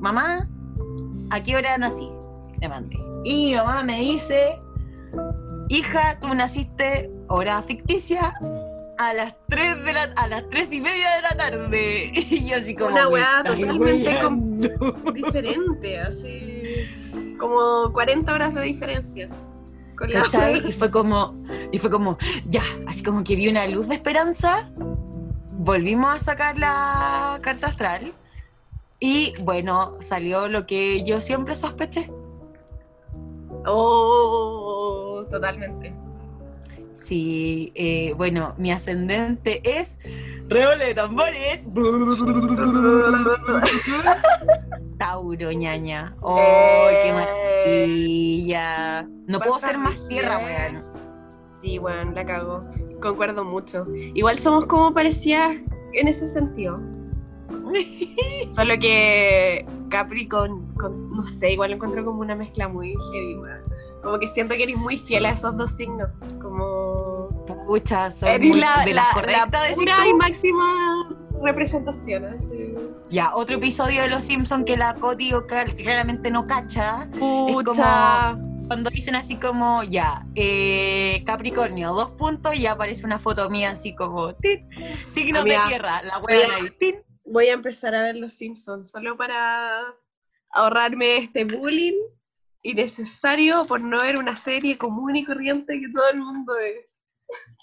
[0.00, 0.48] mamá,
[1.30, 2.08] ¿a qué hora nací?
[2.60, 2.96] Le mandé.
[3.24, 4.58] Y mi mamá me dice,
[5.68, 8.34] hija, tú naciste hora ficticia
[8.98, 12.12] a las 3 de la, a las 3 y media de la tarde.
[12.14, 14.92] Y yo así como Una "Me weá totalmente com- weyando".
[15.12, 16.45] Diferente, así.
[17.38, 19.28] Como 40 horas de diferencia.
[19.96, 20.10] Con.
[20.10, 21.34] Y fue como,
[21.72, 24.70] y fue como, ya, así como que vi una luz de esperanza.
[25.52, 28.12] Volvimos a sacar la carta astral.
[29.00, 32.10] Y bueno, salió lo que yo siempre sospeché.
[33.66, 35.94] Oh, totalmente.
[36.96, 39.98] Sí, eh, bueno, mi ascendente es
[40.48, 41.66] redoble de tambores.
[44.98, 46.16] Tauro, ñaña.
[46.20, 49.06] ¡Oh, qué maravilla!
[49.26, 50.82] No puedo ser más tierra, weón.
[51.60, 52.64] Sí, weón, la cago.
[53.00, 53.86] Concuerdo mucho.
[54.14, 55.56] Igual somos como parecidas
[55.92, 56.80] en ese sentido.
[58.54, 63.36] Solo que Capri con, con- no sé, igual lo encuentro como una mezcla muy heavy,
[63.36, 63.60] weón.
[64.06, 66.08] Como que siento que eres muy fiel a esos dos signos.
[66.40, 67.26] Como.
[67.66, 71.08] Pucha, soy Eres muy la, de la, las la pura y máxima
[71.42, 72.24] representación.
[72.26, 72.72] Así.
[73.10, 74.94] Ya, otro episodio de Los Simpsons que la
[75.48, 77.08] Cal- claramente no cacha.
[77.18, 78.38] Pucha.
[78.68, 83.92] Cuando dicen así como, ya, eh, Capricornio, dos puntos, y aparece una foto mía así
[83.96, 84.68] como, tin,
[85.08, 87.02] signos Amiga, de tierra, la voy hueá a- ahí, tin.
[87.24, 89.82] Voy a empezar a ver Los Simpsons solo para
[90.52, 91.94] ahorrarme este bullying
[92.70, 96.90] innecesario por no ver una serie común y corriente que todo el mundo ve.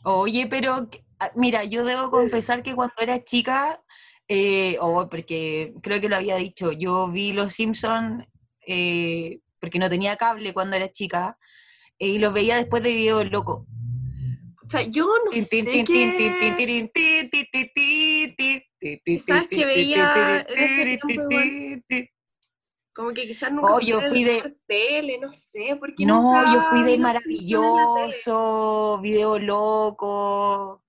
[0.04, 0.90] Oye, pero
[1.36, 3.80] mira, yo debo confesar que cuando era chica,
[4.28, 8.26] eh, o oh, porque creo que lo había dicho, yo vi Los Simpsons
[8.66, 11.38] eh, porque no tenía cable cuando era chica
[11.98, 13.66] y los veía después de Video Loco.
[14.66, 15.64] O sea, yo no sé que...
[19.20, 20.46] ¿Sabes que veía
[22.96, 26.62] como que quizás nunca Oh, yo fui de- tele, no sé, porque No, nunca yo
[26.70, 30.80] fui de maravilloso, Video Loco.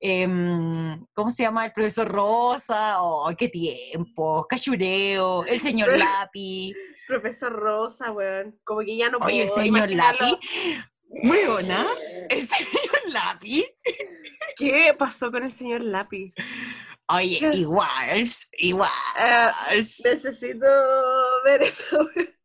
[0.00, 1.66] em, ¿cómo se llama?
[1.66, 6.72] El profesor Rosa, oh, qué tiempo, Cachureo, el señor Lapi.
[7.08, 8.56] Profesor Rosa, weón.
[8.62, 10.20] Como que ya no Oye, el puedo señor imaginarlo.
[10.28, 10.40] Lapi.
[11.10, 11.86] Weona,
[12.28, 13.64] el señor Lapi.
[14.56, 16.32] ¿Qué pasó con el señor Lápiz?
[17.10, 18.22] Oye, igual,
[18.58, 18.90] igual.
[19.70, 20.66] Necesito
[21.44, 22.06] ver eso.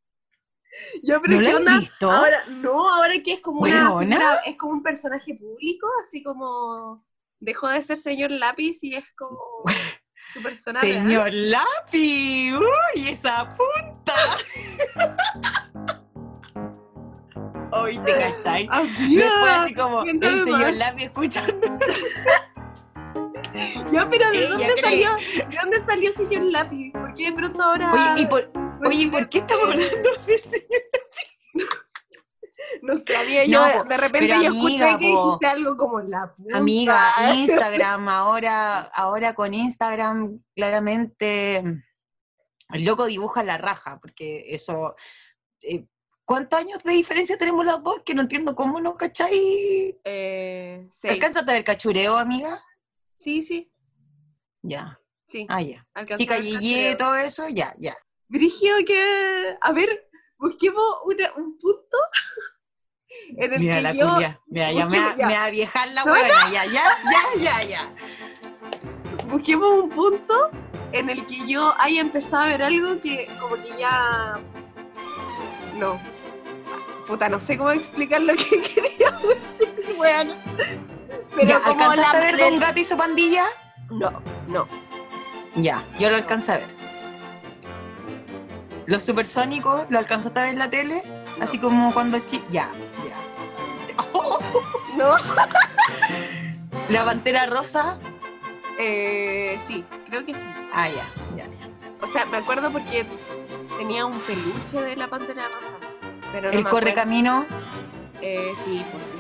[1.04, 1.78] Yo, pero ¿No ¿qué onda?
[1.80, 2.10] visto?
[2.12, 7.06] Ahora, no, ahora que es como una es como un personaje público, así como
[7.40, 9.40] dejó de ser señor Lápiz y es como
[10.34, 11.06] su persona real.
[11.06, 14.14] Señor Lapi, uy, esa punta.
[17.72, 18.68] Hoy te cachai.
[18.68, 20.74] Después así como el señor.
[20.74, 21.78] Lapi escuchando.
[23.92, 25.16] Ya, pero ¿de dónde cree- salió?
[25.50, 26.92] ¿De dónde salió el señor Lápiz?
[26.94, 27.92] ¿Por qué de pronto ahora?
[27.94, 28.52] Oye, ¿y por,
[28.86, 30.82] oye, ¿y por qué estamos hablando del señor?
[32.82, 34.50] No amiga, No, yo po, de repente yo amiga,
[34.92, 36.58] escuché que dijiste algo como la punta.
[36.58, 44.96] Amiga, Instagram, ahora, ahora con Instagram, claramente el loco dibuja la raja, porque eso.
[45.62, 45.86] eh,
[46.26, 47.98] ¿Cuántos años de diferencia tenemos las dos?
[48.06, 50.00] Que no entiendo cómo no cachai.
[50.04, 51.14] Eh, seis.
[51.14, 52.60] ¿Alcanzaste a ver cachureo, amiga?
[53.24, 53.72] Sí, sí,
[54.64, 55.00] Ya.
[55.30, 55.46] sí.
[55.50, 55.86] Ah, ya.
[56.18, 56.98] Chica cachureo.
[56.98, 57.96] todo eso, ya, ya.
[58.28, 59.56] Brigio que.
[59.62, 61.98] A ver, busquemos una- un punto
[63.38, 64.14] en el Mira que la yo.
[64.14, 64.42] culia.
[64.48, 65.16] Mira, ya me Ya.
[65.16, 66.52] me va a viejar la No, huevona.
[66.52, 66.84] Ya, ya,
[67.14, 67.96] ya, ya, ya.
[69.30, 70.52] Busquemos un punto
[70.92, 74.42] en el que yo haya empezado a ver algo que, como que ya.
[75.76, 75.98] No.
[77.08, 80.34] Puta, no sé cómo explicar lo que quería decir, weón.
[81.36, 83.46] Pero ya, como ¿alcanzaste la- a ver Don Gato y su pandilla?
[83.90, 84.12] No,
[84.48, 84.68] no.
[85.56, 86.68] Ya, yo lo alcancé a ver.
[88.86, 91.02] Los supersónicos, ¿lo alcanzaste a ver en la tele?
[91.38, 91.44] No.
[91.44, 92.44] Así como cuando chi...
[92.52, 92.70] Ya,
[93.08, 93.16] ya.
[94.98, 95.16] No.
[96.90, 97.98] La pantera rosa.
[98.78, 100.42] Eh, sí, creo que sí.
[100.74, 101.70] Ah, ya, ya, ya.
[102.02, 103.06] O sea, me acuerdo porque
[103.78, 105.78] tenía un peluche de la pantera rosa.
[106.32, 106.96] Pero no El me corre acuerdo.
[106.96, 107.46] camino.
[108.22, 109.18] Eh, sí, pues sí.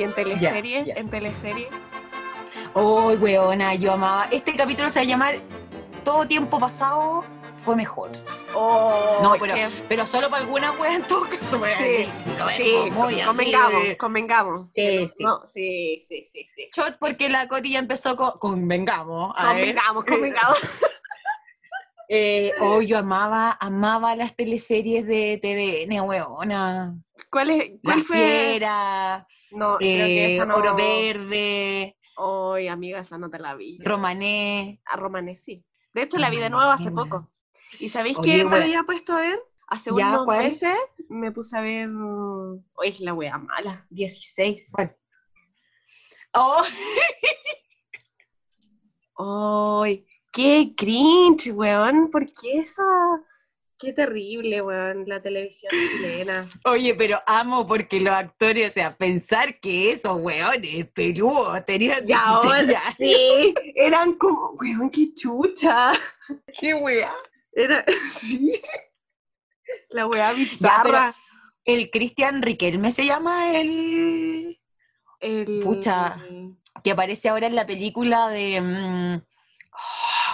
[0.00, 0.94] Y en Ya, teleserie, ya.
[0.94, 1.68] en teleserie.
[2.72, 4.26] Oh, weona, yo amaba.
[4.30, 5.34] Este capítulo se va a llamar
[6.04, 7.22] Todo tiempo pasado
[7.58, 8.12] fue mejor.
[8.54, 9.34] Oh, No,
[9.86, 11.58] pero- solo para algunas weas en todo caso.
[11.58, 12.08] wea, Sí,
[12.56, 14.68] sí, muy convengamos, convengamos.
[14.72, 15.22] Sí, sí.
[15.22, 16.68] No, sí, sí, sí, sí.
[16.74, 19.34] Shot porque la Coti ya empezó con, convengamos.
[19.36, 19.74] a ver.
[19.74, 20.58] Convengamos, convengamos.
[22.12, 26.96] Eh, oh, yo amaba, amaba las teleseries de TVN, weona.
[27.30, 27.70] ¿Cuál es?
[27.70, 28.16] La ¿Cuál fue?
[28.16, 30.56] Fiera, No, creo que eh, esa no.
[30.56, 33.78] Oro Verde, Ay, amiga, esa no te la vi.
[33.82, 34.80] Romané.
[34.84, 35.64] A Romané sí.
[35.94, 37.30] De hecho, la vi de nuevo hace poco.
[37.78, 39.40] ¿Y sabéis qué me había puesto a ver?
[39.68, 40.08] Hace ¿Ya?
[40.10, 40.44] unos ¿Cuál?
[40.50, 40.76] meses
[41.08, 41.88] me puse a ver.
[41.88, 43.86] Hoy es la wea mala.
[43.90, 44.72] 16.
[46.34, 46.62] Oh,
[49.82, 50.06] ¡Ay!
[50.32, 52.10] ¡Qué cringe, weón!
[52.10, 52.82] ¿Por qué esa?
[53.80, 56.46] Qué terrible, weón, la televisión chilena.
[56.66, 62.08] oye, pero amo porque los actores, o sea, pensar que esos weones peludos tenían Y
[62.08, 65.92] 16 ahora, sí, eran como, weón, qué chucha.
[66.58, 67.14] ¡Qué wea!
[67.52, 67.84] Era,
[68.20, 68.60] sí.
[69.88, 71.14] La wea bizarra.
[71.64, 74.60] El Cristian Riquelme se llama el
[75.20, 76.18] El- Pucha.
[76.82, 79.20] que aparece ahora en la película de ah,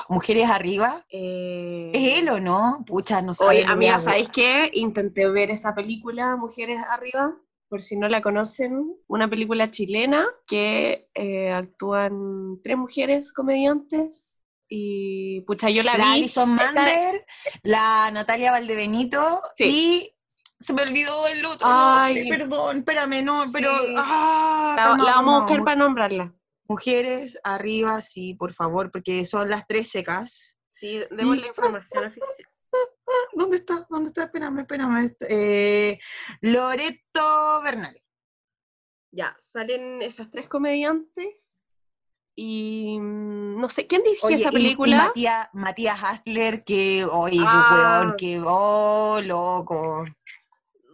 [0.09, 1.05] Mujeres Arriba.
[1.11, 2.85] eh, ¿Es él o no?
[2.87, 3.51] Pucha, no sabe.
[3.51, 4.71] Oye, amiga, ¿sabéis qué?
[4.75, 7.37] Intenté ver esa película, Mujeres Arriba,
[7.69, 15.41] por si no la conocen, una película chilena que eh, actúan tres mujeres comediantes y
[15.43, 16.11] pucha, yo la, La vi.
[16.21, 17.25] Alison Mander,
[17.63, 19.65] la Natalia Valdebenito Sí.
[19.65, 20.13] y
[20.59, 21.67] se me olvidó el otro.
[21.71, 22.15] Ay.
[22.17, 23.77] nombre, perdón, espérame, no, pero.
[23.79, 23.95] Sí.
[23.99, 26.33] ah, La, vamos a buscar para nombrarla.
[26.69, 30.59] Mujeres arriba, sí, por favor, porque son las tres secas.
[30.69, 32.49] Sí, demos Y- la información oficial.
[33.33, 33.87] ¿Dónde está?
[33.89, 34.25] ¿Dónde está?
[34.25, 35.15] Espérame, espérame.
[35.29, 35.99] Eh,
[36.41, 38.03] Loreto Bernal.
[39.13, 41.55] Ya, salen esas tres comediantes
[42.35, 45.07] y mm, no sé, ¿quién dirigió Oye, esa y- y película?
[45.07, 48.01] Matías, Matías Hasler, que, oye, qué Ah.
[48.03, 50.05] weón, que, oh, loco.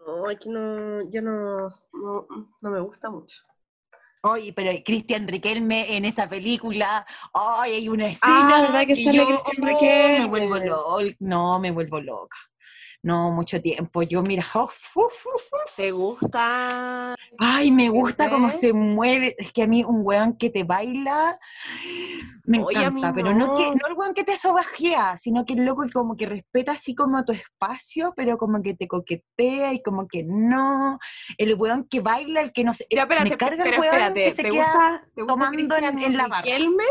[0.07, 2.27] No, aquí no, yo no, no,
[2.61, 3.43] no me gusta mucho.
[4.25, 7.05] Oye, pero Cristian Riquelme en esa película,
[7.35, 10.19] ay, hay una escena Ah, ¿verdad que sale yo, Cristian oh, Riquelme?
[10.21, 12.37] Me vuelvo loca, no, me vuelvo loca.
[13.03, 14.03] No, mucho tiempo.
[14.03, 15.77] Yo, mira, uf, uf, uf, uf.
[15.77, 17.17] ¿Te gusta?
[17.39, 19.35] Ay, me gusta cómo se mueve.
[19.39, 21.39] Es que a mí un weón que te baila
[22.45, 23.87] me Oye, encanta, pero no, que, no.
[23.89, 27.25] el weón que te sobajea, sino que el loco que como que respeta así como
[27.25, 30.99] tu espacio, pero como que te coquetea y como que no.
[31.39, 32.87] El weón que baila, el que no sé.
[32.91, 35.01] Ya, espérate, me carga el weón espérate, que se ¿te queda.
[35.15, 36.43] gusta, tomando en- en la barra.
[36.43, 36.85] Riquelme?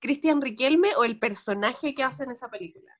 [0.00, 2.92] ¿Cristian Riquelme o el personaje que hace en esa película?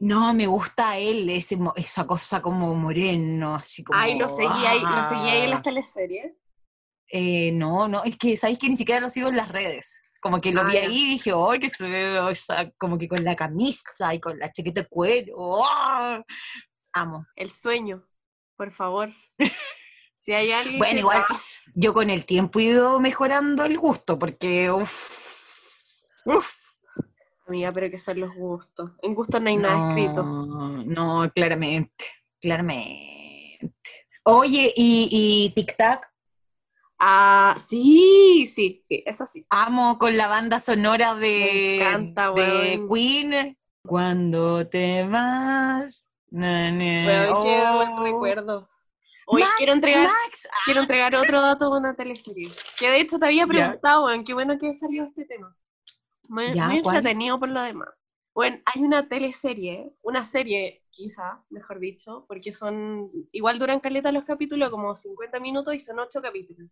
[0.00, 3.98] No, me gusta él, ese, esa cosa como moreno, así como.
[3.98, 5.62] Ay, lo seguí ahí, lo seguí ahí en las ah.
[5.62, 6.32] teleseries.
[7.12, 10.02] Eh, no, no, es que sabéis que ni siquiera lo sigo en las redes.
[10.22, 12.18] Como que lo Ah, vi ahí y dije, ¡ay, que se ve!
[12.18, 15.64] o sea, como que con la camisa y con la chaqueta de cuero.
[15.64, 16.22] ¡ah!
[16.92, 17.26] Amo.
[17.36, 18.06] El sueño,
[18.56, 19.10] por favor.
[20.22, 21.24] Si hay alguien Bueno, que- igual
[21.74, 26.59] yo con el tiempo he ido mejorando el gusto, porque uff, uff.
[27.50, 28.92] Amiga, pero que son los gustos.
[29.02, 30.22] En gustos no hay nada escrito.
[30.22, 32.04] No, claramente,
[32.40, 34.06] claramente.
[34.22, 36.10] Oye, y, y Tic Tac,
[37.02, 39.46] Ah, sí, sí, sí, eso sí.
[39.48, 42.84] amo con la banda sonora de, Me encanta, de.
[42.92, 43.56] Queen.
[43.82, 46.06] Cuando te vas.
[46.30, 48.02] na, na, Weón, qué buen oh.
[48.04, 48.70] recuerdo.
[49.26, 52.50] Hoy Max, quiero entregar, Max, ah, quiero entregar otro dato de una teleserie.
[52.78, 55.56] Que de hecho te había preguntado, weón, qué bueno que salió este tema.
[56.30, 56.96] Muy, Ya, muy ¿cuál?
[56.96, 57.88] entretenido por lo demás.
[58.32, 64.22] Bueno, hay una teleserie, una serie, quizá, mejor dicho, porque son, igual duran caleta los
[64.24, 66.70] capítulos, como 50 minutos y son 8 capítulos.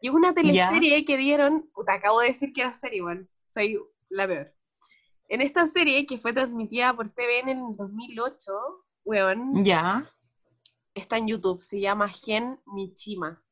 [0.00, 3.78] Y es una teleserie que dieron, puta, acabo de decir que era serie igual, soy
[4.08, 4.54] la peor.
[5.28, 8.52] En esta serie, que fue transmitida por TVN en el 2008,
[9.04, 10.10] weón, Ya.
[10.94, 13.42] está en YouTube, se llama Gen Michima.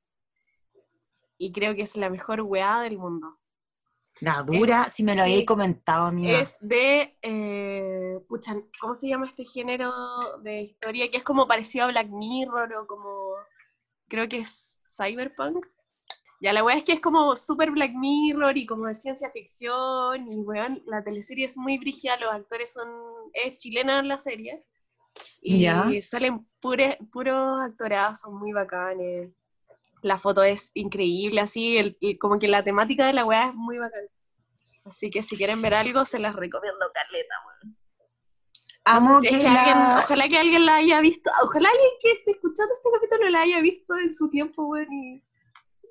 [1.36, 3.38] Y creo que es la mejor weá del mundo.
[4.20, 6.40] La dura, si me lo habéis comentado, amiga.
[6.40, 9.90] Es de, eh, pucha, ¿cómo se llama este género
[10.42, 11.10] de historia?
[11.10, 13.32] Que es como parecido a Black Mirror o como,
[14.08, 15.66] creo que es Cyberpunk.
[16.40, 20.30] Ya la weá es que es como super Black Mirror y como de ciencia ficción
[20.30, 22.88] y weón, la teleserie es muy brígida, los actores son,
[23.32, 24.64] es chilena la serie.
[25.40, 25.84] Y Ya.
[26.08, 29.30] salen pure, puros actorados, son muy bacanes.
[30.04, 33.78] La foto es increíble, así, el, como que la temática de la weá es muy
[33.78, 34.06] bacana.
[34.84, 37.76] Así que si quieren ver algo, se las recomiendo, Carleta, weón.
[38.84, 42.32] Amo Si es que alguien- ojalá que alguien la haya visto, ojalá alguien que esté
[42.32, 45.24] escuchando este capítulo la haya visto en su tiempo, weón, y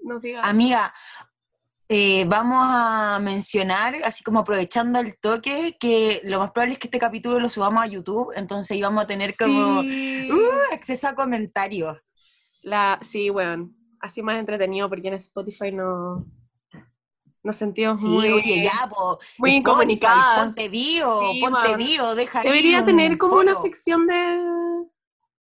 [0.03, 0.41] nos diga.
[0.41, 0.93] Amiga,
[1.89, 6.85] eh, vamos a mencionar, así como aprovechando el toque, que lo más probable es que
[6.87, 10.31] este capítulo lo subamos a YouTube, entonces íbamos a tener como Sí.
[10.31, 11.97] uh, acceso a comentarios.
[12.61, 13.75] La, sí, weón.
[14.03, 16.25] Así más entretenido porque en Spotify no
[17.41, 20.39] nos sentimos Sí, muy, oye, ya, po, muy Spotify, incomunicadas.
[20.39, 21.01] Ponte Sí,
[21.39, 24.41] ponte bio, deja Debería tener como una sección de.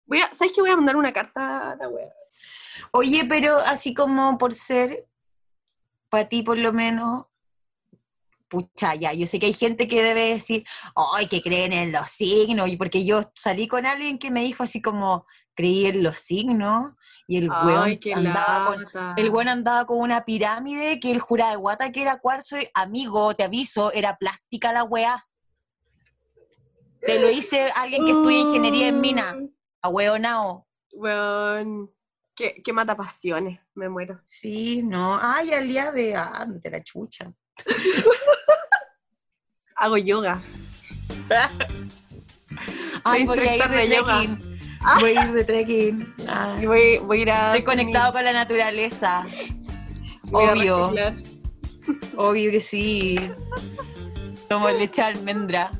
[0.05, 2.11] Voy a, ¿Sabes que voy a mandar una carta a la wea?
[2.91, 5.07] Oye, pero así como por ser,
[6.09, 7.27] para ti por lo menos,
[8.49, 10.65] pucha, ya, yo sé que hay gente que debe decir,
[11.15, 14.63] ay, que creen en los signos, y porque yo salí con alguien que me dijo
[14.63, 16.93] así como, creí en los signos,
[17.29, 21.51] y el Ay, weón andaba con, el weón andaba con una pirámide que él juraba
[21.51, 25.27] de guata que era cuarzo, y, amigo, te aviso, era plástica la weá.
[26.99, 30.67] Te lo dice alguien que estudia ingeniería en mina, Uy, a weonao.
[30.91, 31.93] Weón.
[32.35, 34.19] Qué, qué mata pasiones, me muero.
[34.25, 37.31] Sí, no, ay, al día de, ah, de la chucha.
[39.75, 40.41] Hago yoga.
[43.03, 44.17] Ay, voy a ir de de yoga.
[44.17, 44.48] trekking.
[44.99, 46.15] Voy a ir de trekking.
[46.27, 47.45] Ay, Y voy, voy a ir a.
[47.57, 49.25] Estoy conectado con la naturaleza.
[50.25, 50.91] voy obvio.
[52.17, 53.19] Obvio que sí.
[54.47, 55.71] Tomo leche de almendra.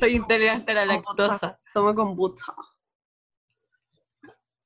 [0.00, 1.58] Soy intolerante a la lactosa.
[1.72, 2.52] Tomo kombucha.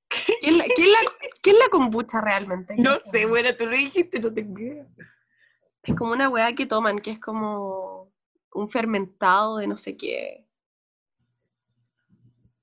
[0.09, 2.75] ¿Qué es la, qué es la- qué es la kombucha realmente?
[2.77, 4.87] No sé, bueno, tú lo dijiste, no tengo idea.
[5.83, 8.13] Es como una weá que toman, que es como
[8.53, 10.47] un fermentado de no sé qué.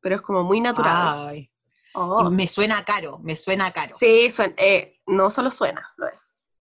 [0.07, 1.27] Pero es como muy natural.
[1.27, 1.51] Ay,
[1.93, 2.29] Oh.
[2.29, 3.97] me suena caro, me suena caro.
[3.99, 6.53] Sí, suena, eh, no solo suena, lo es.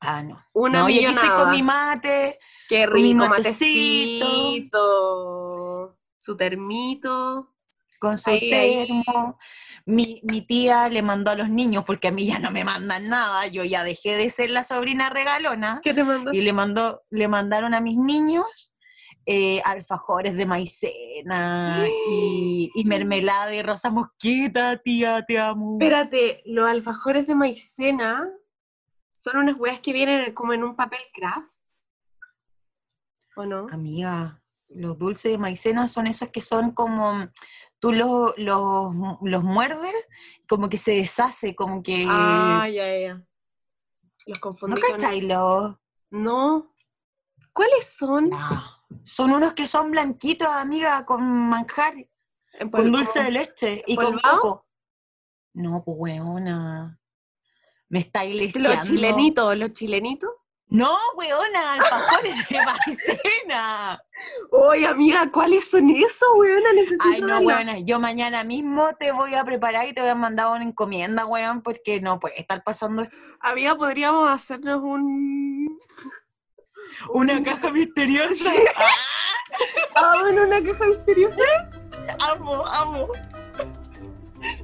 [0.00, 0.44] Ah, no.
[0.54, 1.44] Una no, y aquí estoy millonada.
[1.44, 4.26] con mi mate, Qué con mi rico, matecito.
[4.26, 5.98] matecito.
[6.18, 7.54] Su termito.
[8.00, 8.86] con su Ahí, ahí.
[8.88, 9.38] termo.
[9.86, 13.08] Mi, mi tía le mandó a los niños, porque a mí ya no me mandan
[13.08, 16.32] nada, yo ya dejé de ser la sobrina regalona, ¿Qué te mandó?
[16.32, 18.72] y le, mandó, le mandaron a mis niños
[19.30, 25.76] eh, alfajores de maicena y, y mermelada de rosa mosquita, tía, te amo.
[25.78, 28.26] Espérate, los alfajores de maicena
[29.12, 31.52] son unas weas que vienen como en un papel craft.
[33.36, 33.66] ¿O no?
[33.70, 37.28] Amiga, los dulces de maicena son esos que son como,
[37.80, 40.08] tú los, los, los muerdes,
[40.48, 42.06] como que se deshace, como que...
[42.08, 43.22] Ah, ya, ya.
[44.24, 44.92] Los ¿No confundí con...
[44.92, 45.76] cachai los?
[46.08, 46.74] No.
[47.52, 48.30] ¿Cuáles son?
[48.30, 48.77] No.
[49.02, 51.94] Son unos que son blanquitos, amiga, con manjar,
[52.58, 54.66] con polvo- dulce de leche y con coco.
[55.54, 56.98] No, pues weona.
[57.88, 58.70] Me está iglesiando.
[58.70, 60.30] Los chilenitos, los chilenitos.
[60.70, 63.98] No, weona, alfajores de maicena.
[64.50, 66.72] Oye, amiga, ¿cuáles son esos, weona?
[66.74, 70.14] Necesito Ay, no, weona, yo mañana mismo te voy a preparar y te voy a
[70.14, 73.16] mandar una encomienda, weón, porque no puede estar pasando esto.
[73.40, 75.78] Amiga, podríamos hacernos un...
[77.12, 78.50] Una caja misteriosa.
[79.94, 81.70] Ah, bueno, una caja misteriosa.
[82.20, 83.08] amo, amo.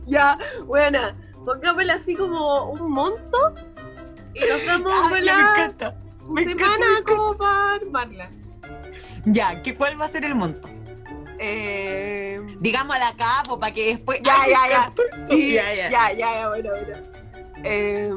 [0.07, 1.17] Ya, buena.
[1.45, 3.55] Pongámosle así como un monto
[4.35, 5.95] y nos damos me encanta.
[6.17, 8.31] su me encanta, semana me como para armarla.
[9.27, 10.69] Ya, ¿qué, ¿cuál va a ser el monto?
[11.39, 14.21] Eh, Digámosla acá, para que después.
[14.23, 14.93] Ya, Ay, ya, ya.
[15.29, 16.13] sí, ya, ya, ya.
[16.13, 16.97] ya, ya, bueno, bueno.
[17.65, 18.11] Eh,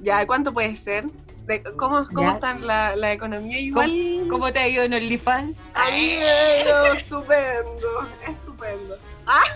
[0.00, 1.04] ya, ¿cuánto puede ser?
[1.46, 2.32] De- ¿Cómo, cómo Ya.
[2.32, 3.58] está la, la economía?
[3.58, 4.26] Igual.
[4.30, 5.60] ¿Cómo te ha ido en OnlyFans?
[5.74, 8.96] A mí me ha ido estupendo, estupendo.
[9.26, 9.42] Ah.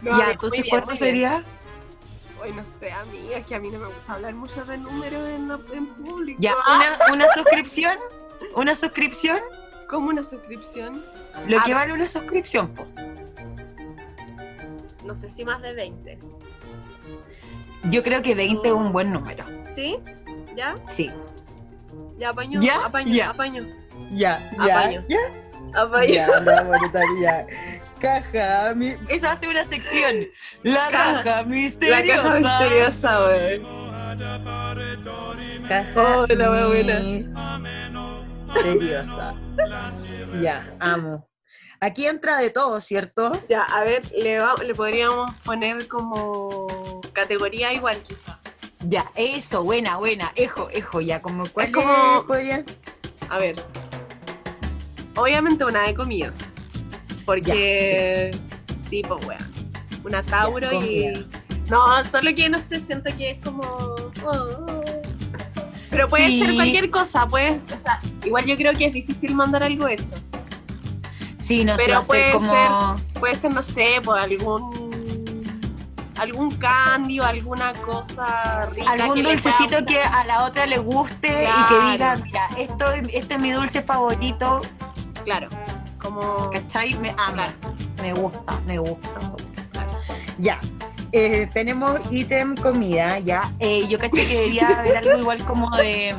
[0.00, 0.98] No, ya, entonces, ¿cuánto bien.
[0.98, 1.44] sería?
[2.42, 5.48] Hoy no sé, amiga, que a mí no me gusta hablar mucho de números en,
[5.76, 6.38] en público.
[6.42, 7.96] Ya, Ah, una, una suscripción.
[8.56, 9.38] Una suscripción.
[9.88, 11.04] ¿Cómo una suscripción?
[11.46, 12.84] Lo Ah, que vale una suscripción, po.
[15.04, 16.18] No sé si más de 20.
[17.84, 19.44] Yo creo que 20 es un buen número.
[19.76, 19.98] ¿Sí?
[20.56, 20.74] ¿Ya?
[20.88, 21.10] Sí.
[22.18, 22.84] Ya apaño, ¿Ya?
[22.86, 23.30] apaño, Ya.
[23.30, 23.66] apaño,
[24.10, 25.04] Ya, Apaño.
[25.08, 25.18] ya.
[25.74, 26.12] apaño.
[26.14, 27.46] Ya, la monetaria.
[28.00, 28.74] Caja.
[28.74, 30.26] mi- Eso hace una sección.
[30.62, 31.22] La Caja.
[31.22, 32.22] caja La misteriosa.
[32.22, 33.62] caja misteriosa, weón.
[35.68, 36.50] Caja Oh, la
[38.54, 39.34] misteriosa.
[40.40, 41.28] Ya, amo.
[41.80, 43.40] Aquí entra de todo, ¿cierto?
[43.48, 46.66] Ya, a ver, le, va- le podríamos poner como
[47.12, 48.38] categoría igual, quizá.
[48.88, 50.32] Ya, eso, buena, buena.
[50.34, 52.64] Ejo, ejo, ya, como cuál Es como- podrías.
[53.28, 53.56] A ver.
[55.16, 56.32] Obviamente una de comida.
[57.24, 58.36] Porque.
[58.90, 59.02] sí.
[59.06, 59.52] pues weón.
[60.04, 61.26] Una Tauro Ya, y.
[61.70, 63.62] No, solo que no sé, siento que es como.
[64.26, 64.82] oh.
[65.90, 66.42] Pero puede Sí.
[66.44, 67.60] ser cualquier cosa, puede.
[67.74, 70.14] O sea, igual yo creo que es difícil mandar algo hecho.
[71.38, 72.96] Sí, no sé, a ser puede como.
[73.20, 74.91] Puede ser, no sé, pues algún.
[76.22, 78.90] Algún candy o alguna cosa rica.
[78.92, 83.34] Algún que dulcecito que a la otra le guste y que diga, mira, esto, este
[83.34, 84.62] es mi dulce favorito,
[85.24, 85.48] Claro.
[86.00, 86.50] Como.
[86.50, 86.94] ¿cachai?
[86.94, 87.76] Me ama, Claro.
[88.02, 89.20] me gusta, me gusta.
[89.70, 89.90] Claro.
[90.38, 90.58] Ya,
[91.12, 93.52] eh, tenemos ítem comida, ya.
[93.60, 96.14] Eh, yo caché que debería haber algo igual como de,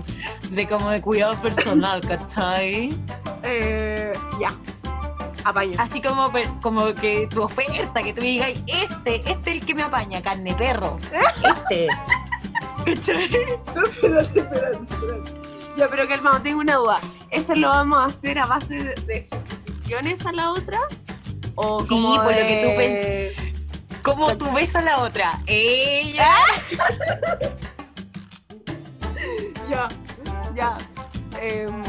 [0.51, 2.89] de como de cuidado personal, ¿cachai?
[3.45, 4.56] Eh, ya.
[5.44, 5.76] Apaño.
[5.78, 6.32] Así como,
[6.62, 10.54] como que tu oferta, que tú digas, este, este es el que me apaña, carne
[10.56, 10.98] perro.
[11.44, 11.88] Este.
[12.86, 13.30] ¿Cachai?
[13.76, 15.32] No, espérate, espérate, espérate.
[15.76, 17.00] Ya, pero calmado, tengo una duda.
[17.32, 20.82] ¿Esto lo vamos a hacer a base de, de suposiciones a la otra?
[21.56, 23.54] ¿O Sí, como por lo que tú
[24.04, 25.41] ¿Cómo tú ves a la otra?
[25.48, 26.30] Ella.
[29.70, 29.88] Ya,
[30.54, 30.78] ya.
[31.39, 31.82] Em,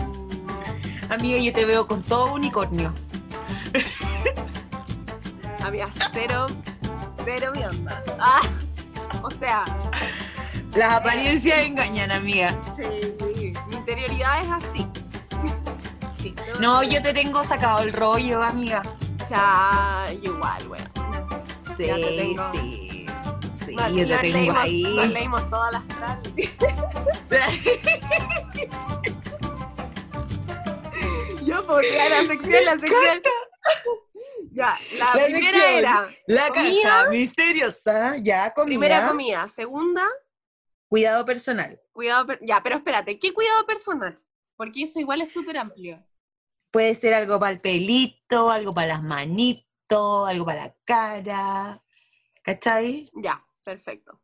[1.11, 2.95] Amiga, yo te veo con todo unicornio.
[5.65, 6.47] amiga, cero,
[7.25, 8.03] cero mi onda.
[8.21, 8.43] Ah,
[9.23, 9.65] o sea,
[10.75, 12.55] Las apariencias engañan, amiga.
[12.77, 12.85] sí,
[13.25, 14.87] mi, mi interioridad es así.
[16.23, 18.83] Sí, No, yo te tengo sacado el rollo, amiga.
[19.29, 20.89] Ya, igual, weón.
[21.77, 22.51] Sí, Ya te tengo.
[22.53, 23.07] sí.
[23.67, 25.09] Sí, yo te tengo leímos- Nos ahí.
[25.13, 25.83] leímos todas las.
[31.45, 33.21] Yo porque la sección, la sección.
[34.53, 35.71] Ya, la, La primera sección.
[35.79, 36.83] era La Comida.
[36.83, 38.79] caja misteriosa, ya comida.
[38.79, 40.07] primera comida, segunda,
[40.89, 41.81] Cuidado personal.
[41.93, 44.21] cuidado, per- ya, pero espérate, ¿qué cuidado personal?
[44.57, 46.05] Porque eso igual es súper amplio.
[46.71, 51.83] Puede ser algo para el pelito, algo para las manitos, algo para la cara.
[52.43, 53.09] ¿Cachai?
[53.15, 54.21] Ya, perfecto.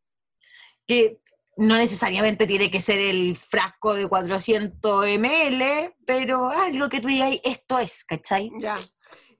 [0.86, 1.20] que
[1.56, 7.34] no necesariamente tiene que ser el frasco de 400 ml, pero algo que tú digas,
[7.44, 8.50] esto es, ¿cachai?
[8.58, 8.76] Ya.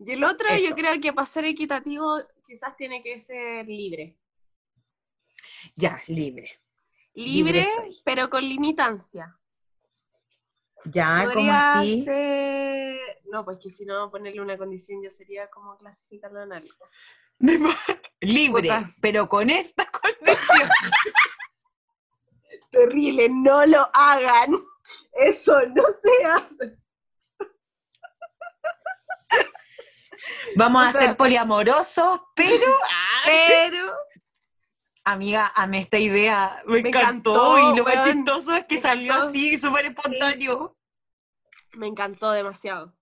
[0.03, 4.17] Y el otro, yo creo que para ser equitativo, quizás tiene que ser libre.
[5.77, 6.59] Ya, libre.
[7.15, 7.67] Libre
[8.05, 9.37] pero con limitancia.
[10.87, 12.03] Ya, como así.
[12.05, 16.89] ser- No, pues que si no ponerle una condición ya sería como clasificarlo en algo.
[18.21, 18.91] libre, Puta.
[19.03, 20.71] pero con esta condición.
[22.71, 24.55] Terrible, no lo hagan.
[25.13, 26.80] Eso no se hace.
[30.57, 32.67] Vamos a O sea- ser poliamorosos, pero...
[33.25, 33.85] Pero
[35.05, 38.81] Amiga, amé esta idea, me, Me encantó, encantó, y lo más chistoso es que me
[38.83, 39.29] salió encantó.
[39.29, 40.77] así, súper espontáneo.
[41.73, 42.95] me encantó demasiado.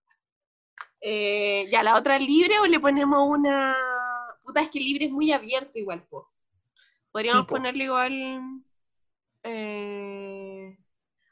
[1.01, 3.77] Eh, ya, la otra libre o le ponemos una.
[4.45, 6.31] Puta, es que libre es muy abierto igual, po.
[7.11, 7.55] Podríamos Sí, po.
[7.57, 8.62] ponerle igual.
[9.43, 10.79] eh,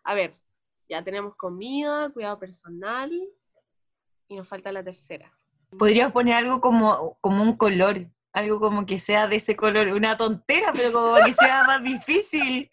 [0.05, 0.35] A ver,
[0.89, 3.11] ya tenemos comida, cuidado personal.
[4.29, 5.33] Y nos falta la tercera.
[5.79, 10.17] Podrías poner algo como, como un color, algo como que sea de ese color, una
[10.17, 12.71] tontera, pero como para que sea más difícil.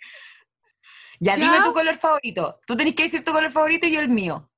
[1.20, 1.64] Ya, dime ¿Ya?
[1.64, 2.60] tu color favorito.
[2.66, 4.50] Tú tenés que decir tu color favorito y yo el mío.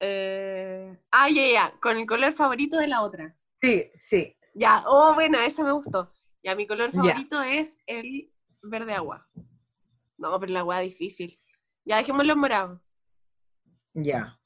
[0.00, 3.36] Eh, Ah, ya, ya, con el color favorito de la otra.
[3.62, 4.36] Sí, sí.
[4.54, 6.12] Ya, oh, bueno, esa me gustó.
[6.42, 8.30] Ya, mi color favorito es el
[8.62, 9.28] verde agua.
[10.18, 11.38] No, pero la agua difícil.
[11.84, 12.82] Ya, dejémoslo en morado.
[13.94, 14.38] Ya.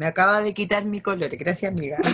[0.00, 1.98] Me acaba de quitar mi color, gracias amiga.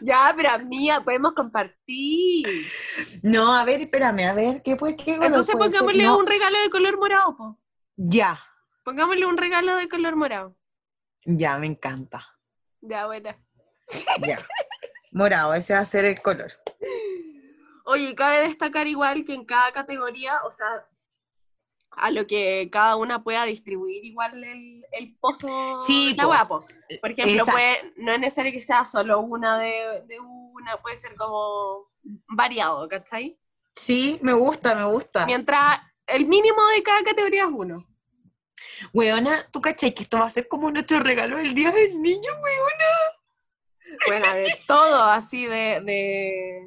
[0.00, 2.46] Ya, pero amiga, podemos compartir.
[3.22, 6.60] No, a ver, espérame, a ver, ¿qué, pues, qué Entonces puede pongámosle No, un regalo
[6.60, 7.58] de color morado, po.
[7.96, 8.38] Ya,
[8.84, 10.56] Pongámosle un regalo de color morado.
[11.24, 12.24] ya, me encanta.
[12.82, 13.36] Ya, buena.
[14.20, 14.38] Ya.
[15.10, 16.52] Morado, ese va a ser el color.
[17.86, 20.86] Oye, cabe destacar igual que en cada categoría, o sea,
[21.96, 26.30] a lo que cada una pueda distribuir igual el, el pozo Sí, la po.
[26.30, 26.66] hueá, po.
[27.00, 31.14] Por ejemplo, puede, no es necesario que sea solo una de, de una, puede ser
[31.16, 31.90] como
[32.28, 33.38] variado, ¿cachai?
[33.74, 35.26] Sí, me gusta, me gusta.
[35.26, 37.86] Mientras el mínimo de cada categoría es uno.
[38.92, 42.30] Weona, ¿tú cachai que esto va a ser como nuestro regalo del Día del Niño,
[42.42, 43.98] weona?
[44.06, 46.66] Bueno, de todo así de, de,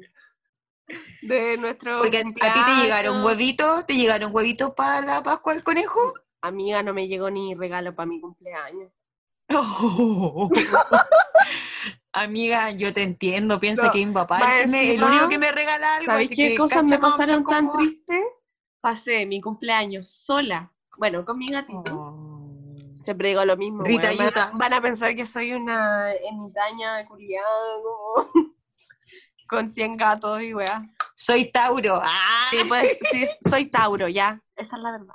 [1.22, 5.54] de nuestro Porque a, a ti te llegaron huevitos, te llegaron huevitos para la Pascua
[5.54, 6.00] del conejo.
[6.40, 8.90] Amiga, no me llegó ni regalo para mi cumpleaños.
[12.12, 16.10] Amiga, yo te entiendo, piensa No, que es el, único que me regala algo.
[16.12, 17.78] ¿Sabes qué que cosas me pasaron tan cómo va.
[17.78, 18.24] tristes?
[18.80, 20.72] Pasé mi cumpleaños sola.
[20.96, 21.94] Bueno, con mi gatito.
[21.94, 22.74] Oh.
[23.02, 23.84] Siempre digo lo mismo.
[23.84, 28.52] Rita a- van a pensar que soy una ermitaña culiada, como
[29.48, 30.88] con 100 gatos y weá.
[31.14, 32.00] Soy Tauro.
[32.02, 32.46] ¡Ah!
[32.50, 34.40] Sí, pues, sí, soy Tauro, ya.
[34.56, 35.14] Esa es la verdad.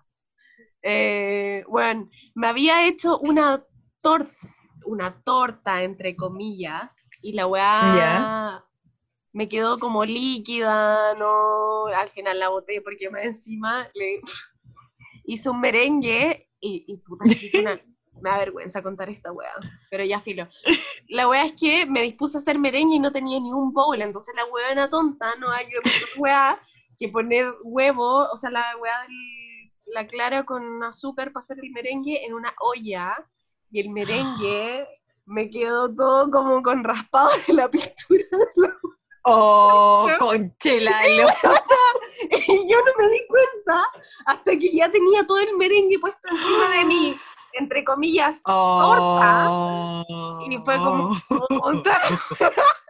[0.82, 3.64] Eh, bueno, me había hecho una
[4.02, 4.36] torta,
[4.86, 8.66] una torta, entre comillas, y la weá
[9.32, 14.20] me quedó como líquida, no, al final la boté porque más encima le
[15.24, 17.76] hice un merengue y, y puta, hice una-
[18.24, 19.51] me da vergüenza contar esta weá,
[19.91, 20.47] pero ya filo.
[21.09, 24.01] La weá es que me dispuse a hacer merengue y no tenía ni un bowl,
[24.01, 25.67] entonces la weá era tonta, no hay
[26.17, 26.59] weá
[26.97, 31.69] que poner huevo, o sea, la weá del- la clara con azúcar para hacer el
[31.71, 33.13] merengue en una olla
[33.69, 34.88] y el merengue
[35.26, 38.24] me quedó todo como con raspado de la pintura
[39.26, 41.28] Oh, conchelalo.
[42.47, 43.82] y yo no me di cuenta
[44.26, 47.15] hasta que ya tenía todo el merengue puesto encima de mí,
[47.54, 50.04] entre comillas, Oh.
[50.49, 51.16] y fue como,
[51.49, 52.01] puta.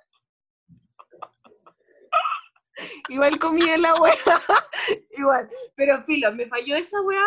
[3.10, 4.16] Igual comí de la weá,
[5.18, 7.26] igual, pero filo, me falló esa weá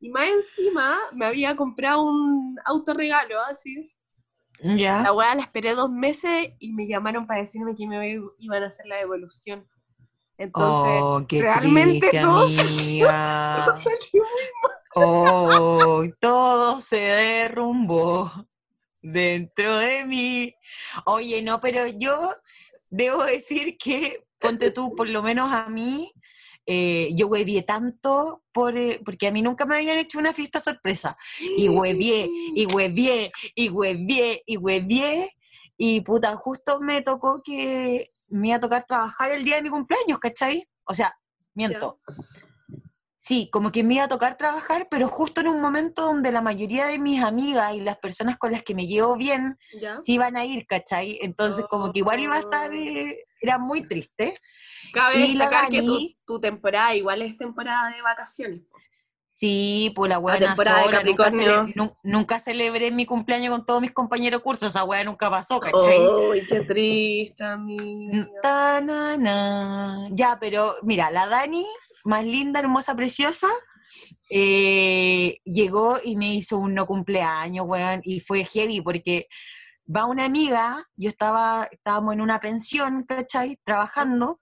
[0.00, 3.92] y más encima me había comprado un autorregalo, así.
[4.60, 5.02] Ya.
[5.02, 8.66] La weá la esperé dos meses y me llamaron para decirme que me iban a
[8.66, 9.68] hacer la devolución.
[10.36, 13.08] Entonces, oh, qué realmente triste, todo salió
[14.94, 18.32] Oh, todo se derrumbó
[19.02, 20.54] dentro de mí.
[21.06, 22.34] Oye, no, pero yo
[22.90, 26.12] debo decir que, ponte tú, por lo menos a mí,
[26.66, 30.60] eh, yo huevié tanto por, eh, porque a mí nunca me habían hecho una fiesta
[30.60, 31.16] sorpresa.
[31.40, 35.30] Y huevié, y huevié, y huevié, y huevié.
[35.76, 39.70] Y puta, justo me tocó que me iba a tocar trabajar el día de mi
[39.70, 40.68] cumpleaños, ¿cachai?
[40.84, 41.12] O sea,
[41.54, 42.00] miento.
[43.28, 46.40] Sí, como que me iba a tocar trabajar, pero justo en un momento donde la
[46.40, 50.00] mayoría de mis amigas y las personas con las que me llevo bien ¿Ya?
[50.00, 51.18] sí iban a ir, ¿cachai?
[51.20, 54.34] Entonces como que igual iba a estar, eh, era muy triste.
[54.94, 58.62] Cabe Y la destacar que tu, Dani- tu temporada igual es temporada de vacaciones.
[59.34, 63.82] Sí, pues la buena temporada de nunca, cele- nu- nunca celebré mi cumpleaños con todos
[63.82, 65.98] mis compañeros de curso, esa weá nunca pasó, ¿cachai?
[66.32, 68.40] Ay, qué triste, amiga.
[70.12, 71.66] Ya, pero mira, la Dani,
[72.08, 73.48] más linda, hermosa, preciosa,
[74.30, 79.28] eh, llegó y me hizo un no cumpleaños, weón, y fue heavy porque
[79.94, 83.58] va una amiga, yo estaba, estábamos en una pensión, ¿cachai?
[83.64, 84.40] Trabajando.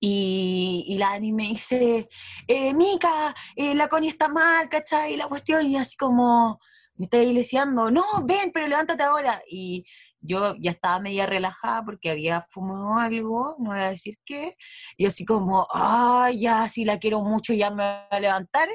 [0.00, 2.08] Y, y la Dani me dice,
[2.46, 5.16] eh, Mica, eh, la Connie está mal, ¿cachai?
[5.16, 6.60] La cuestión, y así como,
[6.96, 9.42] me está iglesiando, no, ven, pero levántate ahora.
[9.50, 9.84] Y
[10.24, 14.54] yo ya estaba media relajada porque había fumado algo, no voy a decir qué,
[14.96, 18.68] y así como, ay, ya, sí la quiero mucho, ya me voy a levantar.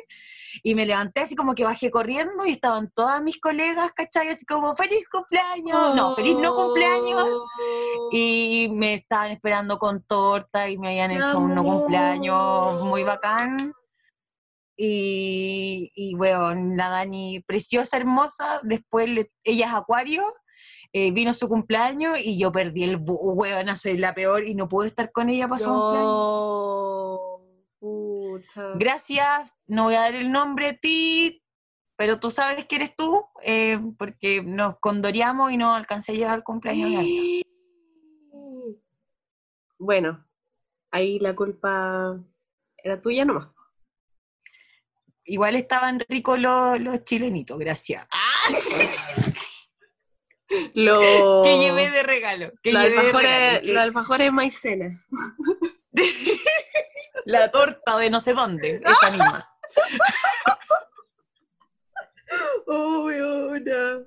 [0.64, 4.30] Y me levanté así como que bajé corriendo y estaban todas mis colegas, ¿cachai?
[4.30, 7.24] Así como, feliz cumpleaños, no, feliz no cumpleaños.
[7.30, 8.10] Oh.
[8.12, 13.74] Y me estaban esperando con torta y me habían hecho un no cumpleaños muy bacán.
[14.76, 20.24] Y, y bueno, la Dani, preciosa, hermosa, después le- ella es acuario,
[20.92, 24.68] eh, vino su cumpleaños y yo perdí el bus, weón, soy la peor y no
[24.68, 27.20] pude estar con ella para su cumpleaños.
[28.76, 31.44] Gracias, no voy a dar el nombre a ti,
[31.96, 36.34] pero tú sabes que eres tú, eh, porque nos condoreamos y no alcancé a llegar
[36.34, 37.06] al cumpleaños.
[39.78, 40.26] Bueno,
[40.92, 42.20] ahí la culpa
[42.78, 43.50] era tuya nomás.
[45.24, 48.08] Igual estaban ricos los, los chilenitos, gracias.
[50.74, 51.00] Lo...
[51.44, 52.52] Que llevé de regalo.
[52.64, 55.00] Que los alfajores, que- alfajores maicena.
[57.26, 59.50] La torta de no sé dónde, esa misma.
[62.68, 64.06] Oh, weona.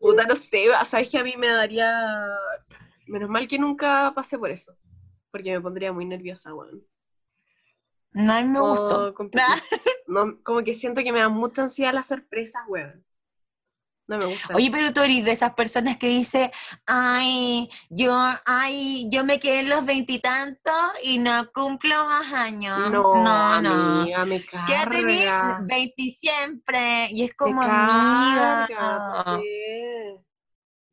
[0.00, 2.28] Puta, no sé, sabes que a mí me daría.
[3.06, 4.76] Menos mal que nunca pasé por eso.
[5.30, 6.84] Porque me pondría muy nerviosa, weón.
[8.12, 9.06] No, a mí me gustó.
[9.06, 9.46] No, competir.
[10.06, 13.04] No, como que siento que me da mucha ansiedad las sorpresas, weón.
[14.06, 14.54] No me gusta.
[14.54, 16.52] Oye, pero tú eres de esas personas que dice,
[16.86, 22.90] ay, yo, ay, yo me quedé en los veintitantos y, no cumplo más años.
[22.90, 23.62] no, no.
[23.62, 24.00] no.
[24.00, 25.60] amiga, me carga.
[25.62, 27.08] 20 siempre.
[27.12, 29.24] Y es Me como carga, amiga.
[29.24, 30.16] ¿por qué?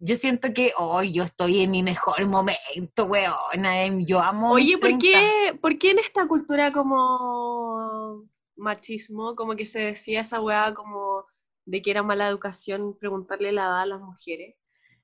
[0.04, 3.84] Yo siento que hoy yo estoy en mi mejor momento, weona.
[3.84, 4.52] em, Yo amo.
[4.54, 5.00] Oye, ¿por 30.
[5.00, 8.24] qué, ¿por qué en esta cultura como
[8.56, 11.26] machismo, como que se decía esa weá como
[11.66, 14.56] de que era mala educación preguntarle la edad a las mujeres?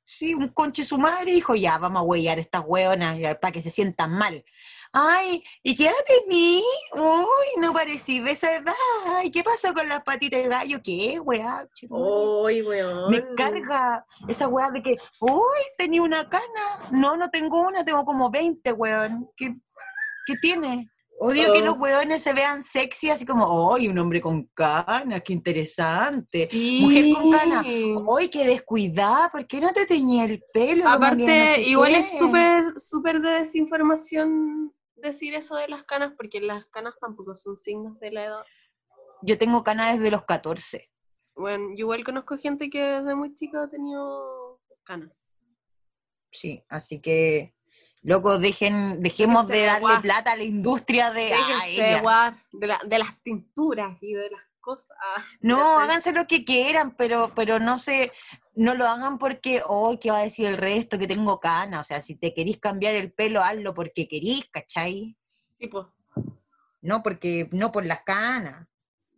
[0.09, 3.69] Sí, un conche su madre dijo, ya, vamos a huellar estas hueonas para que se
[3.69, 4.45] sientan mal.
[4.93, 6.63] Ay, ¿y qué edad tení?
[6.93, 8.73] Uy, no parecí de esa edad.
[9.05, 10.79] Ay, ¿qué pasó con las patitas de gallo?
[10.81, 11.67] ¿Qué, weá?
[12.47, 13.11] ¡Ay, weón!
[13.11, 16.89] Me carga esa weá de que, uy, tenía una cana.
[16.89, 19.29] No, no tengo una, tengo como 20, weón.
[19.35, 19.57] ¿Qué,
[20.25, 20.89] qué tiene?
[21.20, 25.22] Odio que los weones se vean sexy, así como, ¡ay, un hombre con canas!
[25.22, 26.47] ¡Qué interesante!
[26.51, 26.80] Sí.
[26.82, 27.63] Mujer con cana.
[28.18, 29.30] ¡Ay, qué descuidada!
[29.30, 30.88] ¿Por qué no te teñía el pelo?
[30.88, 31.97] Aparte, no sé igual qué?
[31.97, 37.57] es súper, súper de desinformación decir eso de las canas, porque las canas tampoco son
[37.57, 38.43] signos de la edad.
[39.24, 40.91] Yo tengo canas desde los 14.
[41.36, 45.32] Bueno, yo igual conozco gente que desde muy chica ha tenido canas.
[46.32, 47.55] Sí, así que,
[48.07, 50.01] loco, dejen, dejemos Déjense de darle guar.
[50.01, 51.33] plata a la industria de...
[51.33, 52.01] a de ella.
[52.01, 54.97] guar de, la- de las tinturas y de las cosas.
[55.41, 55.83] No, Fíjate.
[55.83, 58.11] háganse lo que quieran, pero, pero no se,
[58.55, 60.97] no lo hagan porque, oh, ¿qué va a decir el resto?
[60.97, 61.79] Que tengo cana.
[61.81, 65.15] O sea, si te querís cambiar el pelo, hazlo porque querís, ¿cachai?
[65.59, 65.85] Sí, pues,
[66.81, 68.67] No porque, no por las canas.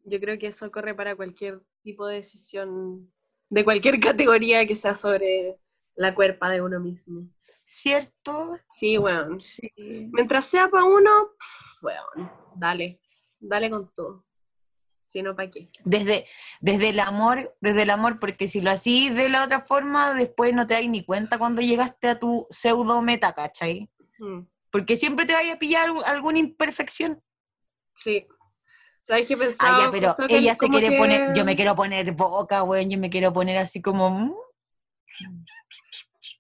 [0.06, 3.12] yo creo que eso corre para cualquier tipo de decisión,
[3.50, 5.58] de cualquier categoría que sea sobre
[5.96, 7.28] la cuerpa de uno mismo.
[7.72, 8.58] ¿Cierto?
[8.72, 9.40] Sí, weón.
[9.44, 9.72] Sí.
[10.12, 13.00] Mientras sea para uno, pff, weón, dale,
[13.40, 14.26] dale con todo.
[15.06, 15.70] Si no, ¿para qué?
[15.84, 16.26] Desde,
[16.62, 20.52] desde el amor, desde el amor, porque si lo hacís de la otra forma, después
[20.56, 23.88] no te das ni cuenta cuando llegaste a tu pseudo meta, ¿cachai?
[24.18, 24.40] Mm,
[24.72, 27.22] Porque siempre te vaya a pillar algu- alguna imperfección.
[27.94, 28.28] Sí.
[29.04, 29.78] ¿Sabes qué pensaba?
[29.78, 32.98] Ah, ya, pero ella se quiere que- poner, yo me quiero poner boca, weón, yo
[32.98, 34.34] me quiero poner así como, mm,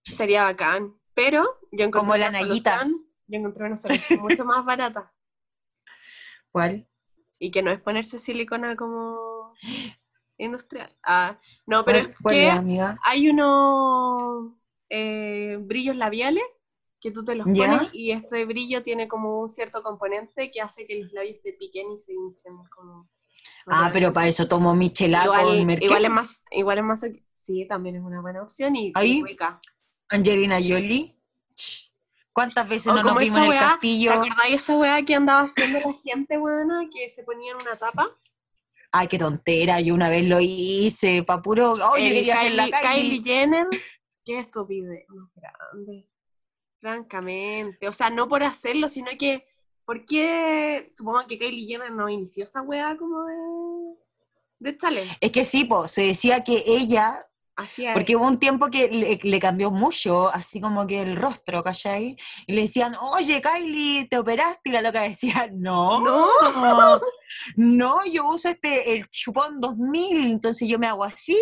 [0.03, 0.98] Sería bacán.
[1.19, 2.79] Pero yo encontré Como la una Nayita.
[2.79, 5.11] solución, yo encontré una solución mucho más barata.
[6.51, 6.87] ¿cuál?
[7.39, 9.53] Y que no es ponerse silicona como
[10.37, 10.95] industrial.
[11.03, 12.97] Ah, no, pero ¿Cuál, es que es, amiga?
[13.03, 14.53] hay unos
[14.89, 16.43] eh, brillos labiales
[17.01, 17.67] que tú te los ¿Ya?
[17.67, 21.53] pones y este brillo tiene como un cierto componente que hace que los labios te
[21.53, 23.09] piquen y se hinchen como...
[23.67, 25.85] Ah, pero para eso tomo michelada con igual, Merkel.
[25.85, 29.21] igual es más, igual es más, sí, también es una buena opción y, y Ahí.
[29.21, 29.61] rica.
[30.09, 31.15] Angelina Jolie.
[32.33, 34.13] ¿Cuántas veces O no nos vimos en el weá, ¿Te castillo?
[34.13, 38.15] acordáis esa weá que andaba haciendo la gente, weona, que se ponía en una tapa?
[38.91, 41.73] Ay, qué tontera, yo una vez lo hice, pa' puro...
[41.73, 43.09] Oh, yo quería hacer la Kylie, Kylie.
[43.09, 43.67] Kylie Jenner,
[44.25, 46.07] qué estupidez más grande.
[46.79, 47.87] Francamente.
[47.87, 49.45] O sea, no por hacerlo, sino que,
[49.85, 50.89] ¿por qué?
[50.93, 55.17] Supongo que Kylie Jenner no inició esa weá como de, de challenge.
[55.19, 57.19] Es que sí, po, se decía que ella
[57.59, 57.93] Así es.
[57.93, 62.15] Porque hubo un tiempo que le, le cambió mucho, así como que el rostro, ¿cachai?
[62.47, 64.69] Y le decían, oye, Kylie, ¿te operaste?
[64.69, 66.29] Y la loca decía, no, No.
[67.57, 71.37] no, yo uso este, el chupón 2000, entonces yo me hago así.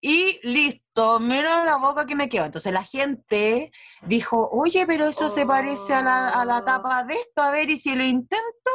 [0.00, 0.87] Y listo,
[1.20, 2.44] mira la boca que me quedó.
[2.46, 3.70] Entonces la gente
[4.02, 6.64] dijo, oye, pero eso se parece a la, a la Oh.
[6.64, 8.70] tapa de esto, a ver, y si lo intento.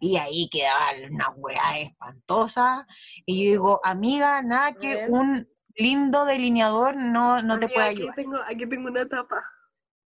[0.00, 2.86] Y ahí quedaba una weá espantosa.
[3.26, 8.14] Y yo digo, amiga, nada que un lindo delineador no, no te puede aquí ayudar.
[8.16, 9.42] Tengo, aquí tengo una tapa.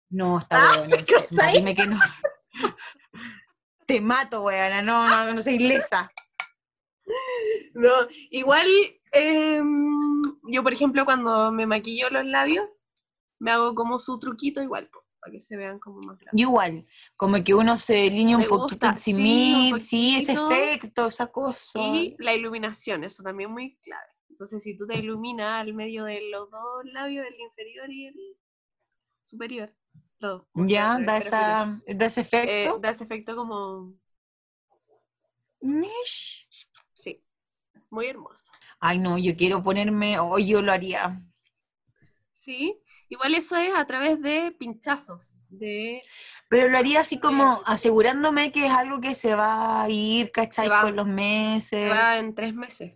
[0.09, 1.05] No, está Ah, bueno.
[1.53, 1.99] Dime que no.
[3.87, 6.09] Te mato, weona, no, no, no soy lesa.
[7.73, 7.89] No,
[8.31, 8.67] igual,
[9.13, 12.67] em, yo por ejemplo cuando me maquillo los labios,
[13.39, 14.89] me hago como su truquito igual,
[15.19, 16.39] para que se vean como más grandes.
[16.41, 16.85] Igual,
[17.15, 21.79] como que uno se delinea un poquito gusta, sí, encimita, sí, ese efecto, esa cosa.
[21.79, 24.13] Y la iluminación, eso también es muy clave.
[24.29, 28.37] Entonces, si tú te iluminas al medio de los dos labios, el inferior y el
[29.21, 29.73] superior,
[30.19, 32.21] los dos, Ya, da, esa, da ese.
[32.21, 32.79] Eh, efecto.
[32.79, 33.93] da ese efecto como,
[35.61, 36.47] Mish.
[36.93, 37.23] sí,
[37.89, 38.51] muy hermoso.
[38.85, 41.21] Ay, no, yo quiero ponerme, o yo lo haría.
[42.33, 42.77] Sí,
[43.07, 46.01] igual eso es a través de pinchazos, de
[46.49, 50.67] Pero lo haría así como asegurándome que es algo que se va a ir, ¿cachai?
[50.67, 50.81] va.
[50.81, 51.91] Con los se meses.
[51.91, 52.91] va en tres meses.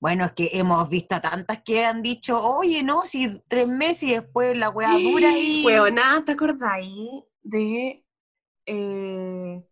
[0.00, 4.02] Bueno, es que hemos visto a tantas que han dicho, oye, no, si tres meses
[4.02, 5.64] y después la weá dura y...
[5.64, 8.04] Huevona, ¿te acordáis de...
[8.66, 9.62] eh,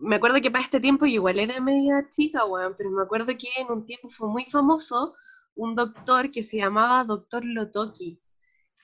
[0.00, 3.26] me acuerdo que para este tiempo yo igual era media chica, weón, pero me acuerdo
[3.36, 5.14] que en un tiempo fue muy famoso
[5.54, 8.20] un doctor que se llamaba Doctor Lotoki.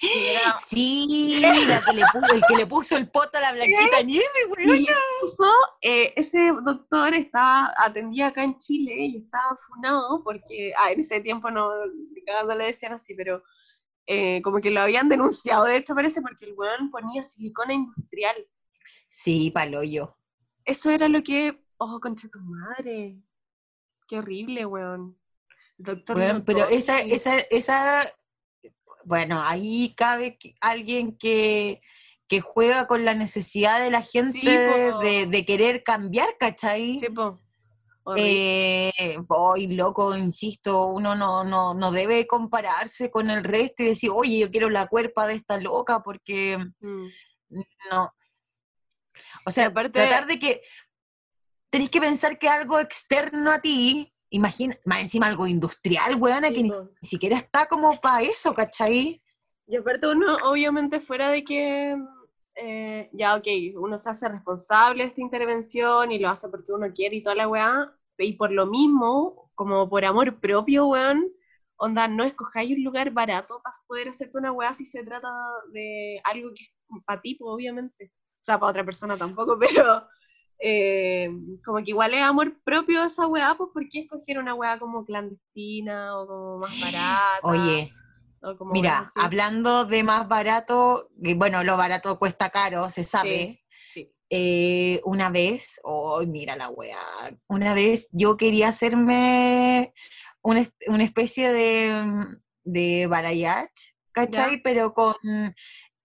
[0.00, 1.38] era- Sí,
[1.68, 4.26] la que le puso, el que le puso el poto a la Blanquita Nieve,
[4.58, 4.84] weón.
[5.20, 5.50] puso,
[5.80, 11.20] eh, ese doctor estaba, atendía acá en Chile y estaba funado porque, ah, en ese
[11.20, 11.70] tiempo no,
[12.26, 13.42] cagando le decían así, pero
[14.06, 18.36] eh, como que lo habían denunciado, de hecho parece porque el weón ponía silicona industrial.
[19.08, 20.16] Sí, palo yo.
[20.66, 21.62] Eso era lo que.
[21.78, 23.16] Oh, concha tu madre.
[24.08, 25.18] Qué horrible, weón.
[25.78, 28.02] Doctor Weón, pero esa, esa, esa,
[29.04, 31.80] bueno, ahí cabe que- alguien que,
[32.28, 34.38] que juega con la necesidad de la gente
[35.02, 36.98] de, de querer cambiar, ¿cachai?
[36.98, 37.38] Sí, po.
[38.16, 44.10] Eh, voy, loco, insisto, uno no, no, no debe compararse con el resto y decir,
[44.14, 47.08] oye, yo quiero la cuerpa de esta loca, porque Mm.
[47.90, 48.12] no.
[49.44, 50.62] O sea, aparte- tratar de que
[51.70, 56.56] tenés que pensar que algo externo a ti, imagina, más encima algo industrial, weona, que
[56.56, 56.90] Sí, ni, po.
[57.00, 59.22] ni siquiera está como para eso, ¿cachai?
[59.66, 61.96] Y aparte uno, obviamente, fuera de que,
[62.54, 63.46] eh, ya, ok,
[63.76, 67.36] uno se hace responsable de esta intervención y lo hace porque uno quiere y toda
[67.36, 71.28] la weá, y por lo mismo, como por amor propio, weón,
[71.76, 75.28] onda, no escojáis un lugar barato para poder hacerte una weá si se trata
[75.72, 76.70] de algo que es
[77.04, 78.12] para ti, pues, obviamente.
[78.47, 80.07] O sea, para otra persona tampoco, pero
[80.61, 81.28] eh,
[81.64, 85.05] como que igual es amor propio esa weá, pues, ¿por qué escoger una weá como
[85.05, 87.40] clandestina o como más barata?
[87.42, 87.92] Oye,
[88.57, 89.11] como mira, así?
[89.16, 93.64] hablando de más barato, bueno, lo barato cuesta caro, se sabe.
[93.92, 94.12] Sí.
[94.30, 97.01] Eh, una vez, oh, mira la weá,
[97.49, 99.92] una vez yo quería hacerme
[100.40, 104.62] una, una especie de, mm, de balayage, ¿cachai?
[104.62, 105.16] Pero con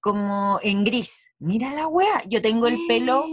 [0.01, 1.33] como en gris.
[1.39, 3.25] Mira la weá, yo tengo el pelo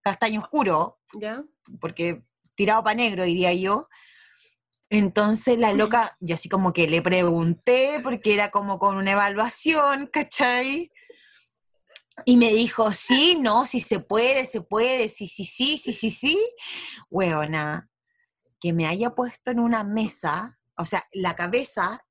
[0.00, 1.42] castaño oscuro, ¿Ya?
[1.80, 2.22] porque
[2.54, 3.88] tirado para negro, diría yo.
[4.90, 10.06] Entonces la loca, yo así como que le pregunté, porque era como con una evaluación,
[10.06, 10.92] ¿cachai?
[12.24, 16.10] Y me dijo, sí, no, si se puede, se puede, sí, sí, sí, sí, sí,
[16.12, 16.38] sí.
[17.10, 17.90] Huevona,
[18.60, 22.03] que me haya puesto en una mesa, o sea, la cabeza,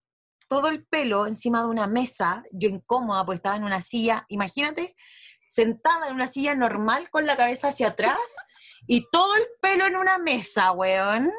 [0.54, 4.96] todo el pelo encima de una mesa, yo incómoda porque estaba en una silla, imagínate,
[5.48, 8.18] sentada en una silla normal con la cabeza hacia atrás
[8.88, 11.32] y todo el pelo en una mesa, weón.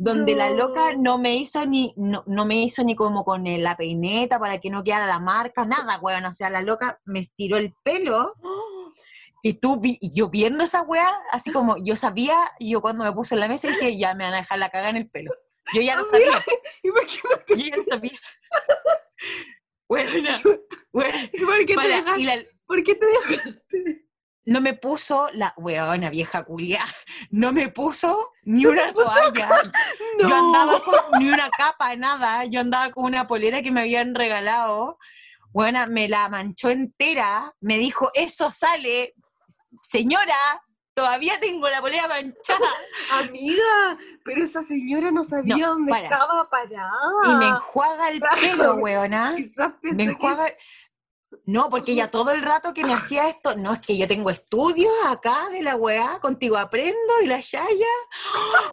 [0.00, 1.18] Donde la loca No.
[1.18, 4.70] me hizo ni, no, no me hizo ni como con el- la peineta para que
[4.70, 6.24] no quedara la marca, nada, weón.
[6.24, 8.32] O sea, la loca me estiró el pelo
[9.42, 13.12] y tú, vi- y yo viendo esa weá, así como yo sabía, yo cuando me
[13.12, 15.32] puse en la mesa dije, ya me van a dejar la caga en el pelo.
[15.74, 16.44] Yo ya lo sabía,
[16.82, 18.18] ¿Y por qué no yo ya lo sabía.
[19.88, 20.40] Weona,
[21.32, 22.20] ¿Y por qué te dejaste?
[22.20, 24.04] y la- ¿Por qué te dejaste?
[24.44, 26.82] no me puso la weona vieja culia,
[27.30, 29.48] no me puso ni una toalla.
[30.18, 30.28] No.
[30.28, 32.44] Yo andaba con ni una capa, nada.
[32.46, 34.98] Yo andaba con una polera que me habían regalado.
[35.52, 37.52] Bueno, me la manchó entera.
[37.60, 39.14] Me dijo, eso sale,
[39.82, 40.34] señora,
[40.98, 42.68] Todavía tengo la polera manchada.
[43.20, 46.04] Amiga, pero esa señora no sabía No, dónde para.
[46.04, 46.90] estaba parada.
[47.24, 48.36] Y me enjuaga el Claro.
[48.40, 49.34] pelo, weona.
[49.36, 50.46] Quizás Me que- enjuaga.
[51.46, 54.28] No, porque ella todo el rato que me hacía esto, no, es que yo tengo
[54.30, 57.86] estudios acá de la weá, contigo aprendo y la Yaya,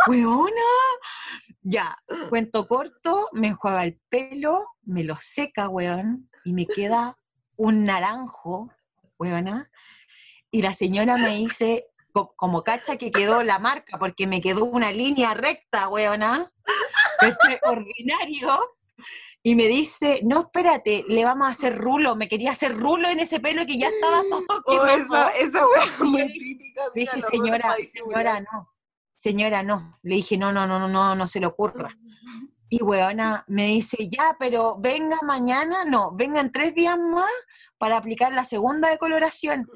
[0.07, 0.49] weona.
[1.61, 1.95] Ya,
[2.29, 7.19] cuento corto, me enjuaga el pelo, me lo seca, weón, y me queda
[7.55, 8.71] un naranjo,
[9.19, 9.69] weona.
[10.49, 11.87] Y la señora me dice,
[12.35, 16.51] como cacha que quedó la marca, porque me quedó una línea recta, weona,
[17.21, 18.77] este ordinario,
[19.43, 23.19] y me dice, no, espérate, le vamos a hacer rulo, me quería hacer rulo en
[23.19, 25.31] ese pelo que ya estaba todo Oh, esa,
[26.03, 26.27] muy le
[26.95, 27.15] dije-.
[27.15, 28.73] Le señora, señora, no,
[29.15, 29.91] señora, no.
[30.01, 31.95] Le dije, no, no, no, no, no, no se le ocurra.
[32.67, 37.29] Y weona me dice, ya, pero venga mañana, no, venga en tres días más
[37.77, 39.69] para aplicar la segunda decoloración.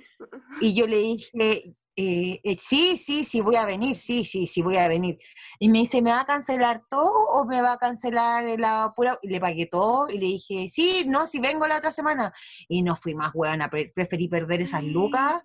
[0.60, 4.62] Y yo le dije, eh, eh, sí, sí, sí, voy a venir, sí, sí, sí,
[4.62, 5.20] voy a venir.
[5.60, 9.20] Y me dice, ¿me va a cancelar todo o me va a cancelar la pura?
[9.22, 12.34] Y le pagué todo y le dije, sí, no, si vengo la otra semana.
[12.70, 13.34] Y no fui más
[13.70, 15.44] pre- preferí perder esas lucas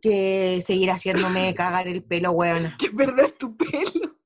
[0.00, 2.76] que seguir haciéndome cagar el pelo, weona.
[2.76, 4.16] Que perder tu pelo.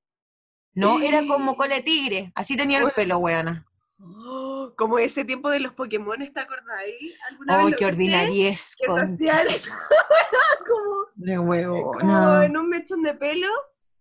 [0.72, 3.66] No, era como cole tigre, así tenía el pelo, weona.
[3.98, 7.14] Oh, como ese tiempo de los Pokémon, ¿te acordáis?
[7.30, 8.76] ¿Alguna ¡Ay, vez qué ordinariez!
[8.76, 8.86] Que
[10.66, 12.44] como, De como huevona.
[12.44, 13.48] en un mechón de pelo,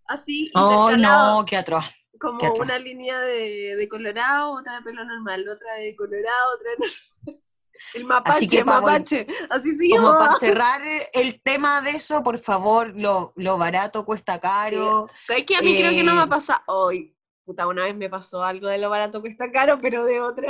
[0.07, 1.45] así ¡Ay, intercalado, no!
[1.45, 1.85] ¡Qué atroz!
[2.19, 2.65] como qué atroz.
[2.67, 7.41] una línea de, de colorado, otra de pelo normal, otra de colorado, otra de...
[7.93, 10.81] El mapache, Así que mapache, así se Como para cerrar
[11.13, 15.09] el tema de eso, por favor, lo, lo barato cuesta caro.
[15.27, 15.57] ¿Sabes qué?
[15.57, 17.14] A mí creo que no me Eh, ha pasado hoy.
[17.45, 20.47] Puta, una vez me pasó algo de lo barato que está caro, pero de otro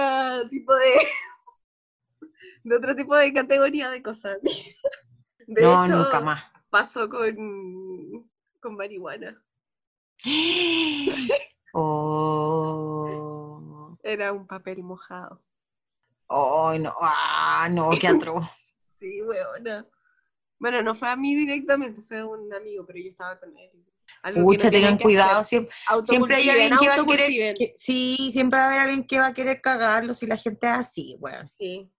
[0.49, 1.07] tipo de.
[2.63, 4.37] de otro tipo de categoría de cosas.
[5.47, 6.43] De no, hecho, nunca más.
[6.71, 8.27] pasó con.
[8.59, 9.39] con marihuana.
[11.77, 13.97] Oh.
[14.01, 15.43] Era un papel mojado.
[16.29, 16.95] Ay, no.
[17.01, 18.45] Ah, no, qué atroz.
[18.87, 19.85] Sí, weona.
[20.57, 23.71] Bueno, no fue a mí directamente, fue a un amigo, pero yo estaba con él.
[24.25, 25.39] Algo que no tengan que cuidado.
[25.39, 25.59] hacer.
[25.59, 27.55] Siempre, siempre hay alguien que va a querer.
[27.55, 30.67] que- sí, siempre va a haber alguien que va a querer cagarlo si la gente
[30.67, 31.47] es así, weón.
[31.57, 31.91] Sí.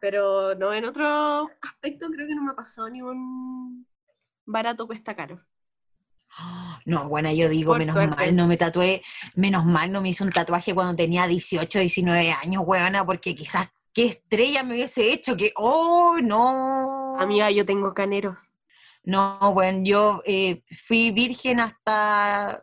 [0.00, 3.86] Pero no, en otro aspecto creo que no me ha pasado ni un
[4.44, 5.40] barato cuesta caro.
[6.84, 8.16] No, bueno, yo digo, Por menos suerte.
[8.16, 9.02] mal no me tatué,
[9.36, 13.68] menos mal no me hice un tatuaje cuando tenía 18, 19 años, weona, porque quizás
[13.94, 17.16] qué estrella me hubiese hecho, que, oh, no.
[17.20, 18.52] Amiga, yo tengo caneros.
[19.04, 22.62] No, bueno, yo eh, fui virgen hasta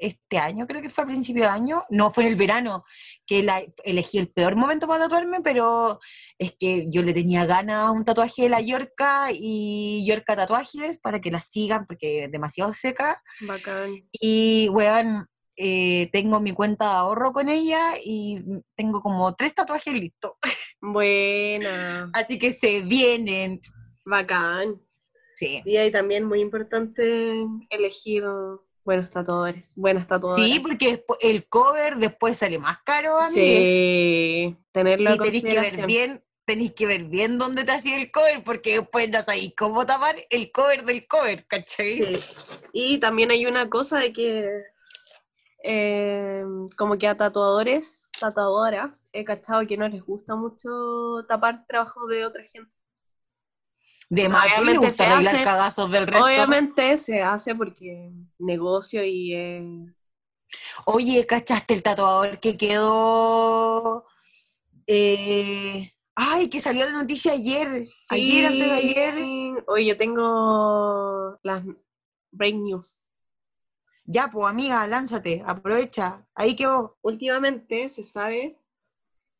[0.00, 2.84] este año, creo que fue a principio de año, no, fue en el verano,
[3.26, 5.98] que la- elegí el peor momento para tatuarme, pero
[6.38, 10.98] es que yo le tenía ganas a un tatuaje de la Yorca y Yorca Tatuajes
[10.98, 13.20] para que la sigan porque es demasiado seca.
[13.40, 14.08] Bacán.
[14.20, 15.26] Y, weón,
[15.56, 18.40] eh, tengo mi cuenta de ahorro con ella y
[18.76, 20.32] tengo como tres tatuajes listos.
[20.80, 22.08] Buena.
[22.12, 23.60] Así que se vienen.
[24.04, 24.80] Bacán.
[25.38, 25.60] Sí.
[25.62, 28.24] Sí, hay también muy importante elegir
[28.84, 29.70] buenos tatuadores.
[29.76, 30.44] Buenas tatuadoras.
[30.44, 33.58] Sí, porque el cover después sale más caro, amigues.
[33.62, 37.96] Sí, tenerlo Y en tenéis que ver bien, tenéis que ver bien dónde te hacía
[37.96, 42.02] el cover, porque después no sabéis cómo tapar el cover del cover, ¿cachai?
[42.02, 42.20] Sí.
[42.72, 44.48] Y también hay una cosa de que
[45.62, 46.42] eh,
[46.76, 52.24] como que a tatuadores, tatuadoras, he cachado que no les gusta mucho tapar trabajos de
[52.24, 52.74] otra gente.
[54.10, 56.24] De más, ¿quién le gusta arreglar hace- cagazos del resto?
[56.24, 59.64] Obviamente se hace porque negocio y eh,
[60.86, 64.06] Oye, ¿cachaste el tatuador que quedó?
[64.86, 67.84] eh, Ay, que salió la noticia ayer.
[68.10, 69.14] Ayer, antes de ayer.
[69.68, 71.62] Oye, yo tengo las
[72.32, 73.04] break news.
[74.04, 76.26] Ya, pues, amiga, lánzate, aprovecha.
[76.34, 76.96] Ahí quedó.
[77.02, 78.56] Últimamente se sabe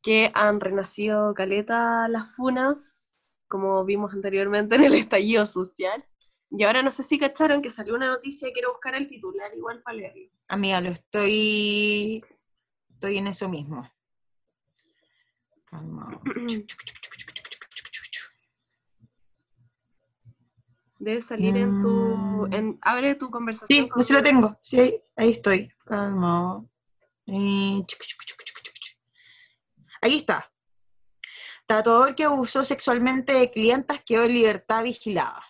[0.03, 3.08] que han renacido caleta las funas,
[3.49, 6.05] como vimos anteriormente en el estallido social.
[6.51, 9.51] Y ahora no sé si cacharon que salió una noticia y quiero buscar el titular
[9.55, 10.29] igual para leerlo.
[10.47, 12.23] Amiga, lo estoy.
[12.89, 13.91] Estoy en eso mismo.
[15.65, 16.21] Calma.
[20.97, 21.89] Debe salir en tu...
[21.89, 22.53] Mm.
[22.53, 23.83] En, abre tu conversación.
[23.83, 24.57] Sí, con no se lo tengo.
[24.61, 25.71] Sí, ahí, estoy.
[25.85, 26.65] Calma.
[27.27, 27.85] Eh.
[30.01, 30.51] Ahí está.
[31.69, 35.43] Tatuador que abusó sexualmente de clientas quedó en libertad vigilada.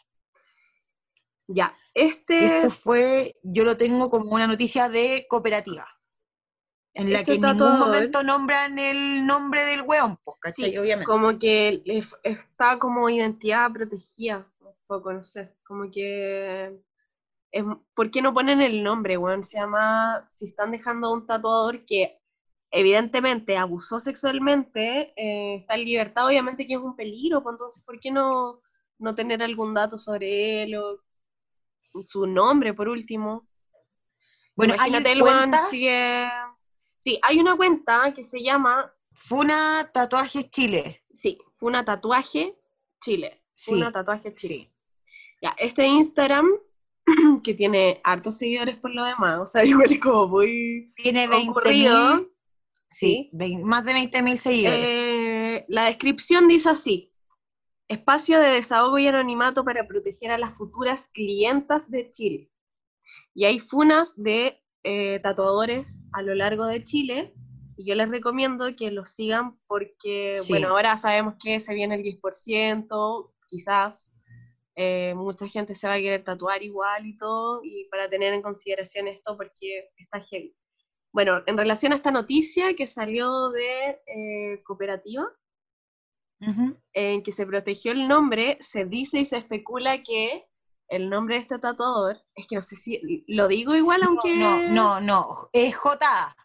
[1.47, 2.57] Ya, este...
[2.57, 5.87] Esto fue, yo lo tengo como una noticia de cooperativa,
[6.93, 10.71] en la Este que en ningún momento nombran el nombre del weón, pues, ¿cachai?
[10.71, 11.05] Sí, Obviamente.
[11.05, 11.81] como que
[12.23, 14.45] está como identidad protegida.
[14.87, 16.81] poco, no sé, como que...
[17.49, 17.63] Es,
[17.95, 19.45] ¿Por qué no ponen el nombre, weón?
[19.45, 22.18] Se llama, si están dejando a un tatuador que
[22.71, 27.99] evidentemente abusó sexualmente, eh, está en libertad, obviamente que es un peligro, pues entonces, ¿por
[27.99, 28.61] qué no,
[28.99, 30.99] no tener algún dato sobre él o
[32.05, 33.47] su nombre, por último?
[34.55, 36.29] Bueno, Imagínate, hay cuentas, sigue-
[36.97, 41.01] Sí, hay una cuenta que se llama, Funa Tatuajes Chile.
[41.13, 42.55] sí, una tatuaje
[43.01, 43.41] Chile.
[43.55, 44.53] Sí, Una tatuaje Chile.
[44.53, 44.71] sí.
[45.41, 46.47] Ya, este Instagram,
[47.43, 52.28] que tiene hartos seguidores por lo demás, o sea, igual es como muy Tiene 20
[52.89, 53.29] sí,
[53.63, 54.79] más de 20 mil seguidores.
[54.81, 57.13] Eh, la descripción dice así:
[57.87, 62.51] espacio de desahogo y anonimato para proteger a las futuras clientas de Chile.
[63.33, 67.33] Y hay funas de eh, tatuadores a lo largo de Chile.
[67.77, 70.51] Y yo les recomiendo que los sigan porque, Sí.
[70.51, 74.13] bueno, ahora sabemos que se viene el 10%, quizás
[74.75, 78.41] eh, mucha gente se va a querer tatuar igual y todo, y para tener en
[78.41, 80.55] consideración esto porque está heavy.
[81.11, 85.27] Bueno, en relación a esta noticia que salió de eh, cooperativa,
[86.93, 90.45] en que se protegió el nombre, se dice y se especula que
[90.87, 94.35] el nombre de este tatuador, es que no sé si lo digo igual, aunque...
[94.37, 96.35] No, no, no, es JA.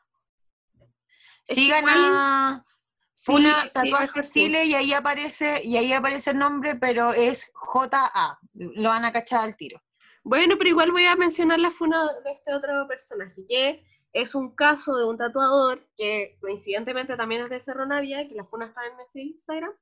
[1.47, 2.65] Es Sigan a
[3.15, 4.33] Funa sí, Tatuajes mejor sí.
[4.33, 8.39] Chile y ahí aparece, y ahí aparece el nombre, pero es JA.
[8.53, 9.81] Lo van a cachar al tiro.
[10.25, 13.85] Bueno, pero igual voy a mencionar la funa de este otro personaje, que
[14.15, 18.45] es un caso de un tatuador que coincidentemente también es de Cerro Navia, que la
[18.45, 19.73] funa está en este Instagram.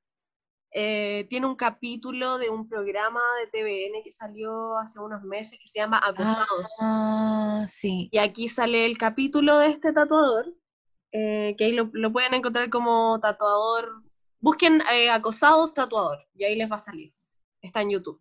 [0.71, 5.67] Eh, tiene un capítulo de un programa de TVN que salió hace unos meses que
[5.67, 6.71] se llama Acosados.
[6.81, 8.09] Ah, sí.
[8.11, 10.51] Y aquí sale el capítulo de este tatuador,
[11.11, 14.01] eh, que ahí lo, lo pueden encontrar como tatuador.
[14.39, 17.13] Busquen eh, acosados tatuador, y ahí les va a salir.
[17.61, 18.19] Está en YouTube.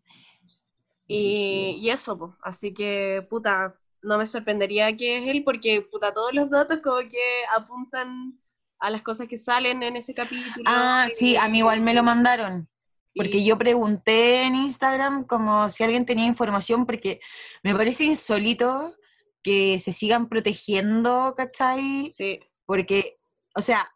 [1.06, 1.86] Y, Brígido.
[1.86, 2.32] y eso, pues.
[2.42, 6.98] Así que, puta, no me sorprendería que es él, porque, puta, todos los datos como
[7.08, 8.38] que apuntan
[8.78, 10.64] a las cosas que salen en ese capítulo.
[10.66, 12.68] Ah, sí, a mí igual me lo mandaron.
[13.14, 17.20] Porque y- yo pregunté en Instagram como si alguien tenía información, porque
[17.62, 18.94] me parece insólito
[19.42, 22.12] que se sigan protegiendo, ¿cachai?
[22.16, 23.18] Sí, Porque,
[23.54, 23.86] o sea,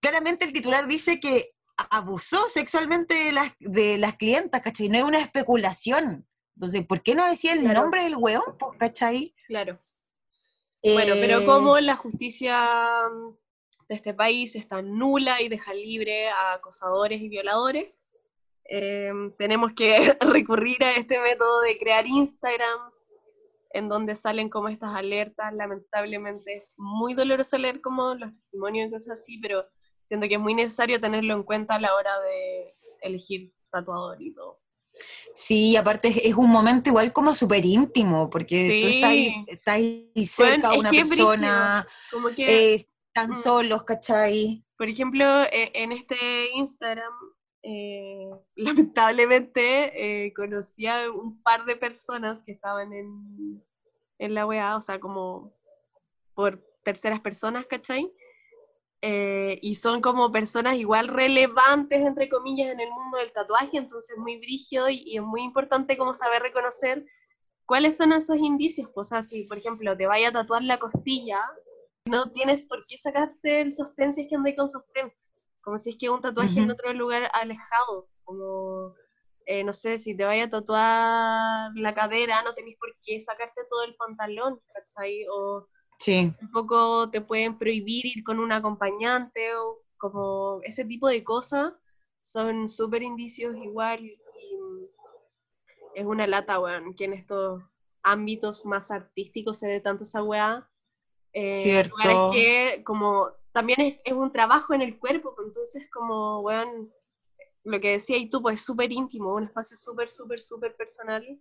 [0.00, 1.50] claramente el titular dice que
[1.90, 4.88] abusó sexualmente de las, de las clientas, ¿cachai?
[4.88, 6.26] No es una especulación.
[6.58, 7.82] Entonces, ¿por qué no decía el Claro.
[7.82, 8.42] nombre del weón,
[8.80, 9.32] ¿cachai?
[9.46, 9.78] claro.
[10.82, 13.36] Bueno, pero Eh, como la justicia mm,
[13.88, 18.02] de este país está nula y deja libre a acosadores y violadores,
[18.64, 23.00] eh, tenemos que recurrir a este método de crear Instagrams
[23.70, 25.54] en donde salen como estas alertas.
[25.54, 29.64] Lamentablemente es muy doloroso leer como los testimonios y cosas así, pero
[30.08, 34.32] siento que es muy necesario tenerlo en cuenta a la hora de elegir tatuador y
[34.32, 34.57] todo.
[35.40, 39.44] Sí, aparte es, un momento igual como súper íntimo, porque tú estás ahí, Sí.
[39.46, 43.34] estás ahí cerca de es una persona, Como que eh, están Mm.
[43.34, 44.64] solos, ¿cachai?
[44.76, 46.16] Por ejemplo, e- en este
[46.56, 47.12] Instagram,
[47.62, 48.28] eh,
[48.92, 49.92] lamentablemente
[50.26, 53.62] eh, conocí a un par de personas que estaban en,
[54.18, 55.54] en la weá, o sea, como
[56.34, 58.10] por terceras personas, ¿cachai?
[59.00, 64.16] Eh, y son como personas igual relevantes, entre comillas, en el mundo del tatuaje, entonces
[64.18, 67.04] muy brígido y, y es muy importante como saber reconocer
[67.66, 68.88] cuáles son esos indicios.
[68.92, 71.40] Pues, o sea, si, por ejemplo, te vaya a tatuar la costilla,
[72.06, 75.12] no tienes por qué sacarte el sostén si es que andas con sostén.
[75.60, 76.72] Como si es que es un tatuaje en Ujú.
[76.72, 78.08] otro lugar alejado.
[78.24, 78.94] Como,
[79.46, 83.62] eh, no sé, si te vaya a tatuar la cadera, no tenés por qué sacarte
[83.68, 85.26] todo el pantalón, ¿cachai?
[85.30, 85.68] O
[85.98, 86.32] Sí.
[86.38, 91.72] tampoco te pueden prohibir ir con un acompañante o como ese tipo de cosas
[92.20, 94.18] son súper indicios igual y
[95.94, 97.62] es una lata, weón, que en estos
[98.02, 100.68] ámbitos más artísticos se dé tanto esa weá.
[101.32, 101.90] Eh, Cierto.
[101.96, 106.92] lugares que como también es, es un trabajo en el cuerpo, pues, entonces como, weón,
[107.64, 111.38] lo que decía y tú, pues es súper íntimo, un espacio súper, súper, súper personal.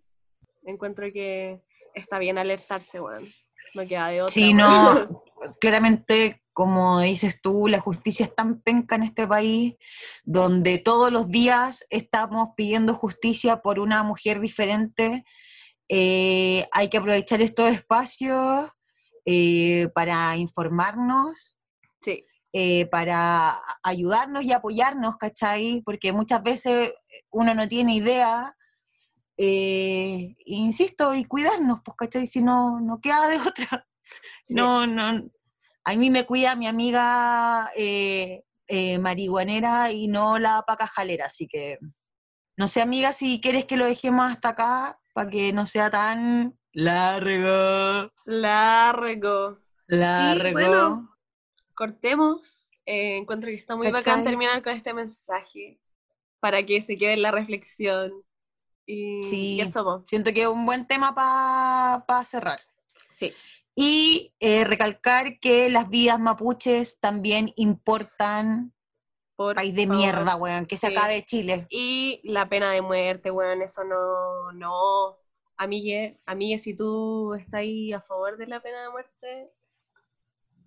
[0.64, 1.62] Encuentro que
[1.93, 3.26] está bien alertarse, weón.
[3.78, 4.34] No queda de otra.
[4.34, 5.23] Sí, no,
[5.61, 9.75] claramente, como dices tú, la justicia es tan penca en este país,
[10.23, 15.23] donde todos los días estamos pidiendo justicia por una mujer diferente.
[15.89, 18.67] Eh, hay que aprovechar estos espacios
[19.25, 21.55] eh, para informarnos,
[22.01, 23.53] Sí, eh, para
[23.84, 25.84] ayudarnos y apoyarnos, ¿cachai?
[25.86, 26.95] Porque muchas veces
[27.30, 28.55] uno no tiene idea.
[29.38, 32.27] Eh, insisto, y cuidarnos, pues, ¿cachai?
[32.27, 33.88] Si no, no queda de otra.
[34.43, 34.53] sí.
[34.53, 35.29] No, no.
[35.85, 41.47] A mí me cuida mi amiga eh, eh, marihuanera y no la paca jalera, así
[41.47, 41.79] que
[42.57, 46.57] No sé, amiga, si quieres que lo dejemos hasta acá para que no sea tan
[46.73, 48.11] largo.
[48.25, 49.59] Largo.
[49.88, 50.51] Largo.
[50.51, 51.17] bueno,
[51.73, 52.69] Cortemos.
[52.85, 54.23] Eh, encuentro que está muy bacán ¿Cachai?
[54.23, 55.79] terminar con este mensaje
[56.39, 58.11] para que se quede en la reflexión.
[58.88, 59.55] Y, Sí.
[59.57, 60.03] y eso, po.
[60.07, 62.59] Siento que es un buen tema para cerrar.
[63.11, 63.31] sí.
[63.79, 68.73] Y eh, recalcar que las vidas mapuches también importan.
[69.35, 69.97] Por País de favor.
[70.01, 70.65] mierda, weón.
[70.65, 70.95] Que se Sí.
[70.97, 71.67] acabe Chile.
[71.69, 75.17] Y la pena de muerte, weón, eso no, no.
[75.57, 79.51] Amigue, amigue, si tú estás ahí a favor de la pena de muerte,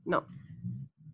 [0.04, 0.24] no.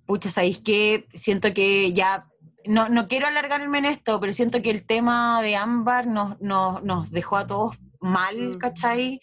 [0.05, 1.07] Pucha, ¿sabéis qué?
[1.15, 2.29] Siento que ya.
[2.69, 6.83] No, no quiero alargarme en esto, pero siento que el tema de Ámbar nos, nos,
[6.83, 8.59] nos dejó a todos mal, Mm.
[8.59, 9.21] ¿cachai?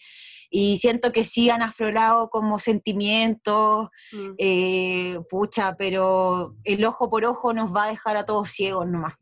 [0.50, 4.34] Y siento que sí han aflorado como sentimientos, Mm.
[4.38, 9.14] eh, pucha, pero el ojo por ojo nos va a dejar a todos ciegos nomás,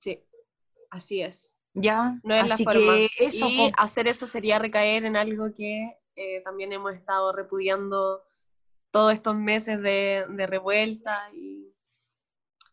[0.00, 0.22] Sí,
[0.90, 1.62] así es.
[1.74, 2.18] ¿ya?
[2.22, 2.92] No es Así la forma.
[2.94, 8.22] que eso, y hacer eso sería recaer en algo que eh, también hemos estado repudiando
[8.90, 11.70] todos estos meses de, de revuelta y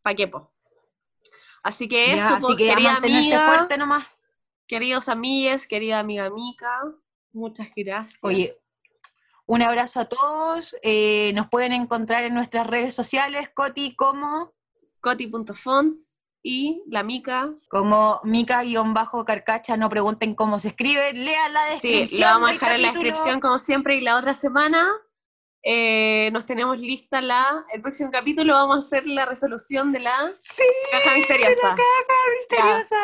[0.01, 0.52] pa' qué, po.
[1.63, 4.05] Así que Ya, eso, así po, que a querida amiga, fuerte nomás.
[4.67, 6.81] queridos amigues, querida amiga Mica,
[7.31, 8.19] muchas gracias.
[8.21, 8.57] Oye,
[9.45, 10.75] un abrazo a todos.
[10.83, 14.53] eh, nos pueden encontrar en nuestras redes sociales, Coti, como,
[15.01, 17.53] Coti.fons y la Mica.
[17.69, 19.77] como Mica-Carcacha.
[19.77, 21.13] No pregunten cómo se escribe.
[21.13, 22.07] Lean la descripción.
[22.07, 24.89] Sí, lo vamos a dejar en la descripción como siempre y la otra semana
[25.65, 30.33] eh, nos tenemos lista la, el próximo capítulo vamos a hacer la resolución de la
[30.41, 31.75] Sí, caja misteriosa.
[32.39, 32.95] misteriosa.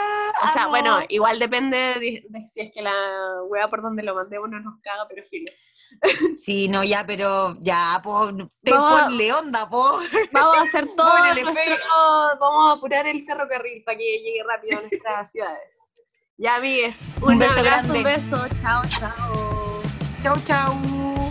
[0.44, 0.70] O sea, amo.
[0.72, 2.94] bueno, igual depende de, de si es que la
[3.48, 5.52] weá por donde lo mandemos no nos caga, pero filo.
[6.36, 8.30] Sí, no, ya, pero ya, po,
[8.62, 10.00] te Vamos ponle onda, po.
[10.32, 11.78] Vamos a hacer todo nuestro-
[12.40, 15.78] vamos a apurar el ferrocarril para que llegue rápido a nuestras ciudades.
[16.38, 17.98] Ya, amigues, un, Un beso abrazo, grande.
[17.98, 19.82] un beso, chao, chao.
[20.22, 21.29] Chau, chau.